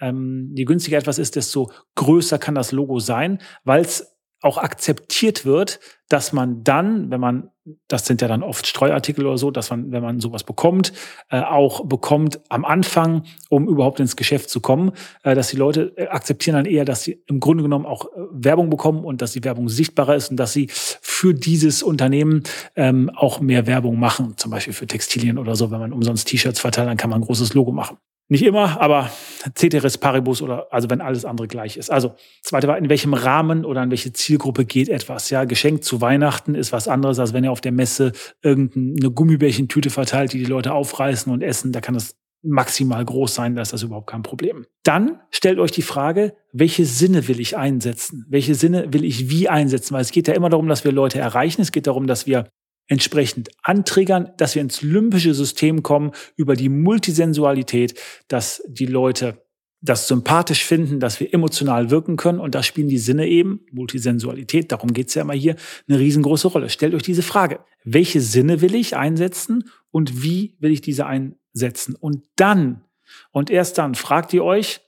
ähm, 0.00 0.50
je 0.56 0.64
günstiger 0.64 0.98
etwas 0.98 1.18
ist, 1.18 1.36
desto 1.36 1.70
größer 1.94 2.38
kann 2.38 2.54
das 2.54 2.72
Logo 2.72 2.98
sein, 2.98 3.38
weil 3.64 3.82
es 3.82 4.16
auch 4.40 4.58
akzeptiert 4.58 5.44
wird, 5.44 5.80
dass 6.08 6.32
man 6.32 6.64
dann, 6.64 7.10
wenn 7.10 7.20
man, 7.20 7.50
das 7.86 8.04
sind 8.04 8.20
ja 8.20 8.26
dann 8.26 8.42
oft 8.42 8.66
Streuartikel 8.66 9.26
oder 9.26 9.38
so, 9.38 9.50
dass 9.50 9.70
man, 9.70 9.92
wenn 9.92 10.02
man 10.02 10.18
sowas 10.18 10.42
bekommt, 10.42 10.92
äh, 11.30 11.40
auch 11.40 11.86
bekommt 11.86 12.40
am 12.48 12.64
Anfang, 12.64 13.24
um 13.48 13.68
überhaupt 13.68 14.00
ins 14.00 14.16
Geschäft 14.16 14.50
zu 14.50 14.60
kommen, 14.60 14.92
äh, 15.22 15.34
dass 15.34 15.48
die 15.48 15.56
Leute 15.56 15.92
äh, 15.96 16.08
akzeptieren 16.08 16.56
dann 16.56 16.64
eher, 16.64 16.84
dass 16.84 17.02
sie 17.02 17.22
im 17.26 17.38
Grunde 17.38 17.62
genommen 17.62 17.86
auch 17.86 18.06
äh, 18.06 18.08
Werbung 18.32 18.70
bekommen 18.70 19.04
und 19.04 19.22
dass 19.22 19.32
die 19.32 19.44
Werbung 19.44 19.68
sichtbarer 19.68 20.16
ist 20.16 20.30
und 20.30 20.36
dass 20.36 20.52
sie 20.52 20.68
für 20.70 21.32
dieses 21.32 21.82
Unternehmen 21.82 22.42
ähm, 22.74 23.10
auch 23.14 23.40
mehr 23.40 23.66
Werbung 23.66 23.98
machen, 23.98 24.36
zum 24.36 24.50
Beispiel 24.50 24.72
für 24.74 24.86
Textilien 24.86 25.38
oder 25.38 25.54
so, 25.54 25.70
wenn 25.70 25.80
man 25.80 25.92
umsonst 25.92 26.26
T-Shirts 26.26 26.60
verteilt, 26.60 26.88
dann 26.88 26.96
kann 26.96 27.10
man 27.10 27.20
ein 27.20 27.26
großes 27.26 27.54
Logo 27.54 27.72
machen. 27.72 27.98
Nicht 28.30 28.44
immer, 28.44 28.80
aber 28.80 29.10
Ceteris 29.58 29.98
Paribus 29.98 30.40
oder 30.40 30.68
also 30.70 30.88
wenn 30.88 31.00
alles 31.00 31.24
andere 31.24 31.48
gleich 31.48 31.76
ist. 31.76 31.90
Also 31.90 32.14
zweite 32.42 32.68
war, 32.68 32.78
in 32.78 32.88
welchem 32.88 33.12
Rahmen 33.12 33.64
oder 33.64 33.80
an 33.80 33.90
welche 33.90 34.12
Zielgruppe 34.12 34.64
geht 34.64 34.88
etwas? 34.88 35.30
Ja, 35.30 35.44
Geschenk 35.44 35.82
zu 35.82 36.00
Weihnachten 36.00 36.54
ist 36.54 36.72
was 36.72 36.86
anderes, 36.86 37.18
als 37.18 37.32
wenn 37.32 37.42
ihr 37.42 37.50
auf 37.50 37.60
der 37.60 37.72
Messe 37.72 38.12
irgendeine 38.40 39.10
Gummibärchentüte 39.10 39.90
verteilt, 39.90 40.32
die 40.32 40.38
die 40.38 40.44
Leute 40.44 40.72
aufreißen 40.72 41.32
und 41.32 41.42
essen. 41.42 41.72
Da 41.72 41.80
kann 41.80 41.94
das 41.94 42.14
maximal 42.42 43.04
groß 43.04 43.34
sein, 43.34 43.56
da 43.56 43.62
ist 43.62 43.72
das 43.72 43.82
überhaupt 43.82 44.08
kein 44.08 44.22
Problem. 44.22 44.64
Dann 44.84 45.18
stellt 45.30 45.58
euch 45.58 45.72
die 45.72 45.82
Frage, 45.82 46.34
welche 46.52 46.86
Sinne 46.86 47.26
will 47.26 47.40
ich 47.40 47.56
einsetzen? 47.56 48.26
Welche 48.28 48.54
Sinne 48.54 48.92
will 48.92 49.04
ich 49.04 49.28
wie 49.28 49.48
einsetzen? 49.48 49.92
Weil 49.92 50.02
es 50.02 50.12
geht 50.12 50.28
ja 50.28 50.34
immer 50.34 50.50
darum, 50.50 50.68
dass 50.68 50.84
wir 50.84 50.92
Leute 50.92 51.18
erreichen. 51.18 51.62
Es 51.62 51.72
geht 51.72 51.88
darum, 51.88 52.06
dass 52.06 52.28
wir 52.28 52.46
entsprechend 52.90 53.50
antriggern, 53.62 54.32
dass 54.36 54.56
wir 54.56 54.62
ins 54.62 54.82
limbische 54.82 55.32
System 55.32 55.82
kommen 55.84 56.10
über 56.34 56.56
die 56.56 56.68
Multisensualität, 56.68 57.98
dass 58.26 58.62
die 58.68 58.86
Leute 58.86 59.46
das 59.80 60.08
sympathisch 60.08 60.64
finden, 60.64 60.98
dass 60.98 61.20
wir 61.20 61.32
emotional 61.32 61.90
wirken 61.90 62.16
können 62.16 62.40
und 62.40 62.54
da 62.54 62.64
spielen 62.64 62.88
die 62.88 62.98
Sinne 62.98 63.28
eben, 63.28 63.64
Multisensualität, 63.70 64.72
darum 64.72 64.92
geht's 64.92 65.14
ja 65.14 65.22
immer 65.22 65.34
hier, 65.34 65.54
eine 65.88 66.00
riesengroße 66.00 66.48
Rolle. 66.48 66.68
Stellt 66.68 66.94
euch 66.94 67.04
diese 67.04 67.22
Frage, 67.22 67.60
welche 67.84 68.20
Sinne 68.20 68.60
will 68.60 68.74
ich 68.74 68.96
einsetzen 68.96 69.70
und 69.92 70.22
wie 70.22 70.56
will 70.58 70.72
ich 70.72 70.80
diese 70.80 71.06
einsetzen? 71.06 71.94
Und 71.94 72.24
dann, 72.34 72.84
und 73.30 73.50
erst 73.50 73.78
dann 73.78 73.94
fragt 73.94 74.34
ihr 74.34 74.42
euch, 74.42 74.80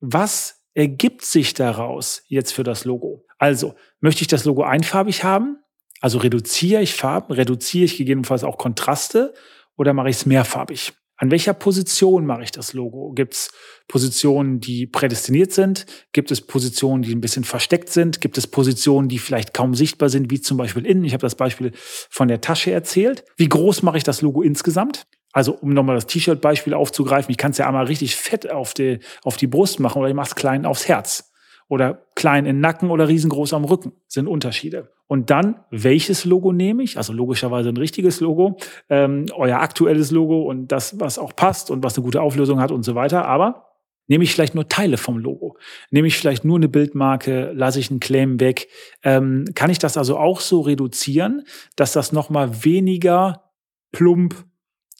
was 0.00 0.60
ergibt 0.74 1.24
sich 1.24 1.54
daraus 1.54 2.24
jetzt 2.26 2.52
für 2.52 2.64
das 2.64 2.84
Logo? 2.84 3.24
Also, 3.38 3.76
möchte 4.00 4.22
ich 4.22 4.28
das 4.28 4.44
Logo 4.44 4.64
einfarbig 4.64 5.22
haben? 5.22 5.58
Also 6.00 6.18
reduziere 6.18 6.82
ich 6.82 6.94
Farben, 6.94 7.32
reduziere 7.32 7.84
ich 7.84 7.96
gegebenenfalls 7.96 8.44
auch 8.44 8.58
Kontraste 8.58 9.34
oder 9.76 9.92
mache 9.92 10.10
ich 10.10 10.16
es 10.16 10.26
mehrfarbig? 10.26 10.92
An 11.20 11.32
welcher 11.32 11.52
Position 11.52 12.26
mache 12.26 12.44
ich 12.44 12.52
das 12.52 12.74
Logo? 12.74 13.10
Gibt 13.10 13.34
es 13.34 13.50
Positionen, 13.88 14.60
die 14.60 14.86
prädestiniert 14.86 15.52
sind? 15.52 15.84
Gibt 16.12 16.30
es 16.30 16.40
Positionen, 16.40 17.02
die 17.02 17.12
ein 17.12 17.20
bisschen 17.20 17.42
versteckt 17.42 17.88
sind? 17.88 18.20
Gibt 18.20 18.38
es 18.38 18.46
Positionen, 18.46 19.08
die 19.08 19.18
vielleicht 19.18 19.52
kaum 19.52 19.74
sichtbar 19.74 20.10
sind, 20.10 20.30
wie 20.30 20.40
zum 20.40 20.56
Beispiel 20.56 20.86
innen? 20.86 21.04
Ich 21.04 21.14
habe 21.14 21.22
das 21.22 21.34
Beispiel 21.34 21.72
von 21.74 22.28
der 22.28 22.40
Tasche 22.40 22.70
erzählt. 22.70 23.24
Wie 23.36 23.48
groß 23.48 23.82
mache 23.82 23.96
ich 23.96 24.04
das 24.04 24.22
Logo 24.22 24.42
insgesamt? 24.42 25.08
Also 25.32 25.54
um 25.54 25.70
nochmal 25.70 25.96
das 25.96 26.06
T-Shirt-Beispiel 26.06 26.72
aufzugreifen, 26.72 27.32
ich 27.32 27.36
kann 27.36 27.50
es 27.50 27.58
ja 27.58 27.66
einmal 27.66 27.86
richtig 27.86 28.14
fett 28.14 28.48
auf 28.48 28.72
die, 28.72 29.00
auf 29.24 29.36
die 29.36 29.48
Brust 29.48 29.80
machen 29.80 29.98
oder 29.98 30.08
ich 30.08 30.14
mache 30.14 30.28
es 30.28 30.34
klein 30.36 30.64
aufs 30.64 30.86
Herz 30.86 31.27
oder 31.68 32.06
klein 32.14 32.46
im 32.46 32.60
Nacken 32.60 32.90
oder 32.90 33.08
riesengroß 33.08 33.52
am 33.52 33.64
Rücken 33.64 33.92
sind 34.06 34.26
Unterschiede. 34.26 34.90
Und 35.06 35.30
dann, 35.30 35.56
welches 35.70 36.24
Logo 36.24 36.52
nehme 36.52 36.82
ich? 36.82 36.96
Also 36.96 37.12
logischerweise 37.12 37.68
ein 37.68 37.76
richtiges 37.76 38.20
Logo, 38.20 38.58
ähm, 38.88 39.26
euer 39.34 39.60
aktuelles 39.60 40.10
Logo 40.10 40.42
und 40.42 40.68
das, 40.68 40.98
was 41.00 41.18
auch 41.18 41.34
passt 41.36 41.70
und 41.70 41.82
was 41.82 41.96
eine 41.96 42.04
gute 42.04 42.22
Auflösung 42.22 42.60
hat 42.60 42.70
und 42.70 42.82
so 42.82 42.94
weiter. 42.94 43.26
Aber 43.26 43.68
nehme 44.06 44.24
ich 44.24 44.32
vielleicht 44.32 44.54
nur 44.54 44.68
Teile 44.68 44.96
vom 44.96 45.18
Logo? 45.18 45.56
Nehme 45.90 46.08
ich 46.08 46.16
vielleicht 46.16 46.44
nur 46.44 46.56
eine 46.56 46.68
Bildmarke? 46.68 47.52
Lasse 47.54 47.80
ich 47.80 47.90
einen 47.90 48.00
Claim 48.00 48.40
weg? 48.40 48.68
Ähm, 49.02 49.44
kann 49.54 49.70
ich 49.70 49.78
das 49.78 49.96
also 49.96 50.18
auch 50.18 50.40
so 50.40 50.60
reduzieren, 50.60 51.44
dass 51.76 51.92
das 51.92 52.12
nochmal 52.12 52.64
weniger 52.64 53.44
plump 53.92 54.34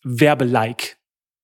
werbelike 0.04 0.96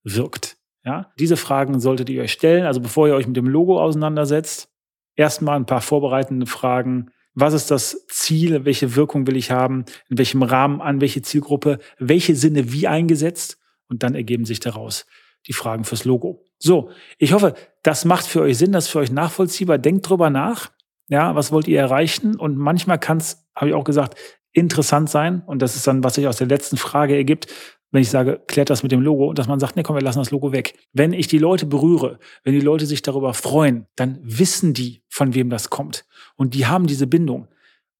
wirkt? 0.04 0.57
Ja, 0.85 1.12
diese 1.19 1.38
Fragen 1.38 1.81
solltet 1.81 2.11
ihr 2.11 2.23
euch 2.23 2.33
stellen. 2.33 2.66
Also 2.66 2.81
bevor 2.81 3.09
ihr 3.09 3.14
euch 3.14 3.26
mit 3.26 3.37
dem 3.37 3.47
Logo 3.47 3.81
auseinandersetzt, 3.81 4.74
erstmal 5.16 5.56
ein 5.56 5.66
paar 5.66 5.80
vorbereitende 5.80 6.47
Fragen. 6.47 7.11
Was 7.35 7.54
ist 7.54 7.71
das 7.71 8.06
Ziel? 8.09 8.64
Welche 8.64 8.94
Wirkung 8.97 9.26
will 9.26 9.37
ich 9.37 9.50
haben? 9.50 9.85
In 10.09 10.18
welchem 10.18 10.42
Rahmen 10.42 10.80
an 10.80 11.00
welche 11.00 11.23
Zielgruppe? 11.23 11.78
Welche 11.99 12.37
Sinne 12.37 12.73
wie 12.73 12.87
eingesetzt? 12.87 13.59
Und 13.88 14.02
dann 14.02 14.14
ergeben 14.14 14.44
sich 14.44 14.61
daraus 14.61 15.06
die 15.47 15.52
Fragen 15.52 15.85
fürs 15.85 16.04
Logo. 16.04 16.44
So, 16.59 16.90
ich 17.18 17.33
hoffe, 17.33 17.54
das 17.83 18.04
macht 18.04 18.26
für 18.26 18.40
euch 18.40 18.56
Sinn, 18.56 18.73
das 18.73 18.87
ist 18.87 18.90
für 18.90 19.00
euch 19.00 19.12
nachvollziehbar. 19.12 19.78
Denkt 19.78 20.09
drüber 20.09 20.30
nach. 20.30 20.71
Ja, 21.09 21.35
was 21.35 21.52
wollt 21.52 21.68
ihr 21.68 21.78
erreichen? 21.78 22.37
Und 22.37 22.56
manchmal 22.56 22.99
kann 22.99 23.18
es, 23.18 23.47
habe 23.54 23.68
ich 23.68 23.75
auch 23.75 23.85
gesagt, 23.85 24.18
interessant 24.52 25.11
sein. 25.11 25.42
Und 25.44 25.61
das 25.61 25.76
ist 25.76 25.87
dann, 25.87 26.02
was 26.02 26.14
sich 26.14 26.26
aus 26.26 26.38
der 26.38 26.47
letzten 26.47 26.76
Frage 26.76 27.14
ergibt 27.14 27.49
wenn 27.94 28.02
ich 28.02 28.11
sage, 28.11 28.42
klärt 28.49 28.71
das 28.71 28.83
mit 28.83 28.90
dem 28.90 29.02
Logo, 29.02 29.33
dass 29.35 29.47
man 29.47 29.61
sagt, 29.61 29.76
nee, 29.76 29.85
komm, 29.85 29.94
wir 29.94 30.02
lassen 30.02 30.18
das 30.18 30.33
Logo 30.33 30.50
weg. 30.50 30.75
Wenn 30.92 31.12
ich 31.12 31.28
die 31.28 31.38
Leute 31.38 31.64
berühre, 31.64 32.18
wenn 32.42 32.52
die 32.52 32.61
Leute 32.61 32.87
sich 32.87 33.02
darüber 33.02 33.35
freuen, 33.35 33.87
dann 33.94 34.18
wissen 34.21 34.75
die, 34.75 35.03
von 35.14 35.33
wem 35.33 35.49
das 35.49 35.71
kommt. 35.71 36.04
Und 36.35 36.54
die 36.54 36.66
haben 36.66 36.88
diese 36.88 37.06
Bindung. 37.06 37.47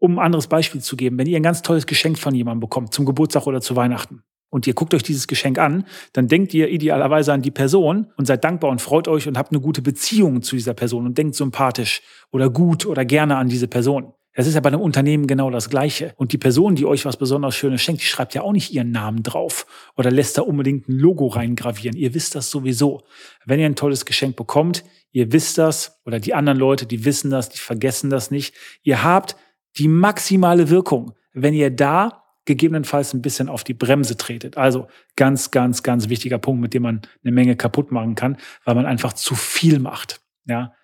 Um 0.01 0.19
ein 0.19 0.27
anderes 0.27 0.49
Beispiel 0.49 0.81
zu 0.81 0.97
geben, 0.97 1.17
wenn 1.17 1.29
ihr 1.29 1.37
ein 1.37 1.45
ganz 1.45 1.63
tolles 1.63 1.87
Geschenk 1.87 2.19
von 2.19 2.35
jemandem 2.35 2.61
bekommt, 2.61 2.93
zum 2.93 3.07
Geburtstag 3.07 3.47
oder 3.47 3.61
zu 3.61 3.77
Weihnachten, 3.77 4.25
und 4.51 4.69
ihr 4.69 4.75
guckt 4.75 4.95
euch 4.95 5.03
dieses 5.03 5.27
Geschenk 5.27 5.59
an, 5.59 5.85
dann 6.13 6.29
denkt 6.29 6.55
ihr 6.55 6.69
idealerweise 6.69 7.33
an 7.33 7.43
die 7.43 7.51
Person 7.51 8.13
und 8.17 8.27
seid 8.27 8.45
dankbar 8.45 8.71
und 8.71 8.81
freut 8.81 9.09
euch 9.09 9.27
und 9.27 9.37
habt 9.37 9.51
eine 9.51 9.61
gute 9.61 9.83
Beziehung 9.83 10.43
zu 10.43 10.55
dieser 10.55 10.75
Person 10.75 11.07
und 11.07 11.19
denkt 11.19 11.35
sympathisch 11.35 12.03
oder 12.31 12.51
gut 12.51 12.87
oder 12.87 13.05
gerne 13.05 13.37
an 13.37 13.49
diese 13.49 13.67
Person. 13.67 14.13
Das 14.35 14.49
ist 14.49 14.55
ja 14.55 14.61
bei 14.61 14.69
einem 14.69 14.81
Unternehmen 14.81 15.27
genau 15.29 15.49
das 15.51 15.71
Gleiche. 15.71 16.13
Und 16.17 16.33
die 16.33 16.39
Person, 16.39 16.75
die 16.75 16.85
euch 16.85 17.05
was 17.05 17.17
besonders 17.17 17.55
Schönes 17.55 17.81
schenkt, 17.81 18.03
die 18.03 18.07
schreibt 18.07 18.35
ja 18.35 18.43
auch 18.43 18.53
nicht 18.53 18.73
ihren 18.73 18.91
Namen 18.91 19.23
drauf 19.23 19.67
oder 19.97 20.11
lässt 20.11 20.37
da 20.37 20.43
unbedingt 20.43 20.89
ein 20.89 20.99
Logo 20.99 21.29
reingravieren. 21.29 21.97
Ihr 21.97 22.15
wisst 22.15 22.35
das 22.35 22.51
sowieso. 22.51 23.05
Wenn 23.45 23.61
ihr 23.61 23.67
ein 23.67 23.77
tolles 23.77 24.05
Geschenk 24.05 24.35
bekommt, 24.35 24.85
ihr 25.13 25.33
wisst 25.33 25.57
das 25.59 26.01
oder 26.05 26.19
die 26.19 26.35
anderen 26.35 26.59
Leute, 26.59 26.87
die 26.87 27.05
wissen 27.05 27.31
das, 27.31 27.49
die 27.49 27.59
vergessen 27.59 28.11
das 28.11 28.33
nicht. 28.33 28.55
Ihr 28.83 29.05
habt 29.05 29.37
die 29.79 29.89
maximale 29.89 30.69
Wirkung, 30.69 31.15
wenn 31.33 31.55
ihr 31.55 31.71
da 31.71 32.25
gegebenenfalls 32.45 33.15
ein 33.15 33.23
bisschen 33.23 33.49
auf 33.49 33.65
die 33.65 33.75
Bremse 33.75 34.17
tretet. 34.17 34.57
Also 34.57 34.89
ganz, 35.17 35.51
ganz, 35.51 35.83
ganz 35.83 36.09
wichtiger 36.09 36.39
Punkt, 36.39 36.61
mit 36.61 36.75
dem 36.75 36.83
man 36.83 37.03
eine 37.23 37.33
Menge 37.33 37.57
kaputt 37.57 37.91
machen 37.91 38.17
kann, 38.17 38.37
weil 38.65 38.75
man 38.75 38.87
einfach 38.87 39.13
zu 39.15 39.35
viel 39.35 39.79
macht. 39.79 40.21
Ja, 40.45 40.75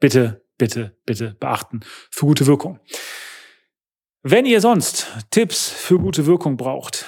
bitte 0.00 0.42
bitte, 0.62 0.96
bitte 1.06 1.34
beachten 1.40 1.80
für 2.12 2.26
gute 2.26 2.46
Wirkung. 2.46 2.78
Wenn 4.22 4.46
ihr 4.46 4.60
sonst 4.60 5.08
Tipps 5.32 5.68
für 5.68 5.98
gute 5.98 6.24
Wirkung 6.26 6.56
braucht, 6.56 7.04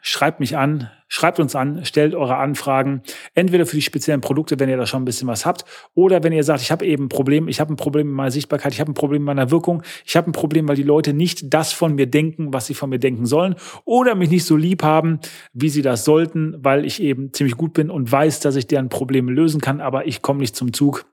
schreibt 0.00 0.40
mich 0.40 0.56
an, 0.56 0.90
schreibt 1.06 1.38
uns 1.38 1.54
an, 1.54 1.84
stellt 1.84 2.14
eure 2.14 2.36
Anfragen, 2.36 3.02
entweder 3.34 3.66
für 3.66 3.76
die 3.76 3.82
speziellen 3.82 4.22
Produkte, 4.22 4.58
wenn 4.58 4.70
ihr 4.70 4.78
da 4.78 4.86
schon 4.86 5.02
ein 5.02 5.04
bisschen 5.04 5.28
was 5.28 5.44
habt, 5.44 5.66
oder 5.92 6.22
wenn 6.22 6.32
ihr 6.32 6.44
sagt, 6.44 6.62
ich 6.62 6.70
habe 6.70 6.86
eben 6.86 7.04
ein 7.04 7.08
Problem, 7.10 7.46
ich 7.46 7.60
habe 7.60 7.74
ein 7.74 7.76
Problem 7.76 8.06
mit 8.06 8.16
meiner 8.16 8.30
Sichtbarkeit, 8.30 8.72
ich 8.72 8.80
habe 8.80 8.90
ein 8.90 8.94
Problem 8.94 9.20
mit 9.20 9.36
meiner 9.36 9.50
Wirkung, 9.50 9.82
ich 10.06 10.16
habe 10.16 10.30
ein 10.30 10.32
Problem, 10.32 10.66
weil 10.66 10.76
die 10.76 10.82
Leute 10.82 11.12
nicht 11.12 11.52
das 11.52 11.74
von 11.74 11.94
mir 11.94 12.06
denken, 12.06 12.54
was 12.54 12.68
sie 12.68 12.74
von 12.74 12.88
mir 12.88 12.98
denken 12.98 13.26
sollen, 13.26 13.54
oder 13.84 14.14
mich 14.14 14.30
nicht 14.30 14.46
so 14.46 14.56
lieb 14.56 14.82
haben, 14.82 15.20
wie 15.52 15.68
sie 15.68 15.82
das 15.82 16.06
sollten, 16.06 16.56
weil 16.64 16.86
ich 16.86 17.02
eben 17.02 17.34
ziemlich 17.34 17.58
gut 17.58 17.74
bin 17.74 17.90
und 17.90 18.10
weiß, 18.10 18.40
dass 18.40 18.56
ich 18.56 18.66
deren 18.66 18.88
Probleme 18.88 19.30
lösen 19.30 19.60
kann, 19.60 19.82
aber 19.82 20.06
ich 20.06 20.22
komme 20.22 20.40
nicht 20.40 20.56
zum 20.56 20.72
Zug 20.72 21.04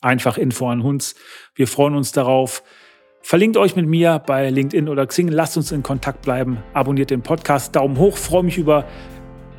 Einfach 0.00 0.38
Info 0.38 0.68
an 0.68 0.80
uns. 0.80 1.14
Wir 1.54 1.66
freuen 1.66 1.94
uns 1.94 2.12
darauf. 2.12 2.62
Verlinkt 3.20 3.56
euch 3.56 3.76
mit 3.76 3.86
mir 3.86 4.20
bei 4.24 4.48
LinkedIn 4.48 4.88
oder 4.88 5.06
Xing. 5.06 5.28
Lasst 5.28 5.56
uns 5.56 5.72
in 5.72 5.82
Kontakt 5.82 6.22
bleiben. 6.22 6.58
Abonniert 6.72 7.10
den 7.10 7.22
Podcast. 7.22 7.74
Daumen 7.74 7.98
hoch. 7.98 8.16
Freue 8.16 8.44
mich 8.44 8.58
über 8.58 8.84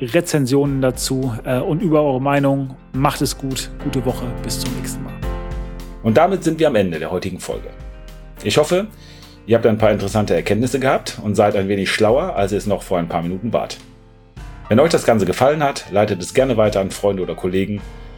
Rezensionen 0.00 0.80
dazu 0.80 1.34
äh, 1.44 1.58
und 1.58 1.82
über 1.82 2.02
eure 2.02 2.20
Meinung. 2.20 2.76
Macht 2.92 3.20
es 3.20 3.36
gut. 3.36 3.70
Gute 3.84 4.04
Woche. 4.04 4.26
Bis 4.42 4.60
zum 4.60 4.74
nächsten 4.76 5.04
Mal. 5.04 5.12
Und 6.02 6.16
damit 6.16 6.42
sind 6.42 6.58
wir 6.58 6.68
am 6.68 6.76
Ende 6.76 6.98
der 6.98 7.10
heutigen 7.10 7.38
Folge. 7.38 7.68
Ich 8.42 8.56
hoffe, 8.56 8.86
ihr 9.46 9.56
habt 9.56 9.66
ein 9.66 9.76
paar 9.76 9.90
interessante 9.90 10.34
Erkenntnisse 10.34 10.80
gehabt 10.80 11.18
und 11.22 11.34
seid 11.34 11.54
ein 11.56 11.68
wenig 11.68 11.90
schlauer, 11.90 12.34
als 12.36 12.52
ihr 12.52 12.58
es 12.58 12.66
noch 12.66 12.82
vor 12.82 12.98
ein 12.98 13.08
paar 13.08 13.22
Minuten 13.22 13.52
wart. 13.52 13.78
Wenn 14.70 14.80
euch 14.80 14.90
das 14.90 15.04
Ganze 15.04 15.26
gefallen 15.26 15.62
hat, 15.62 15.90
leitet 15.90 16.22
es 16.22 16.32
gerne 16.32 16.56
weiter 16.56 16.80
an 16.80 16.90
Freunde 16.90 17.22
oder 17.22 17.34
Kollegen, 17.34 17.82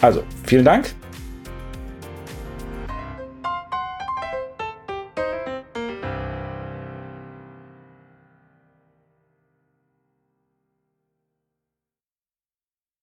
Also, 0.00 0.22
vielen 0.46 0.64
Dank 0.64 0.94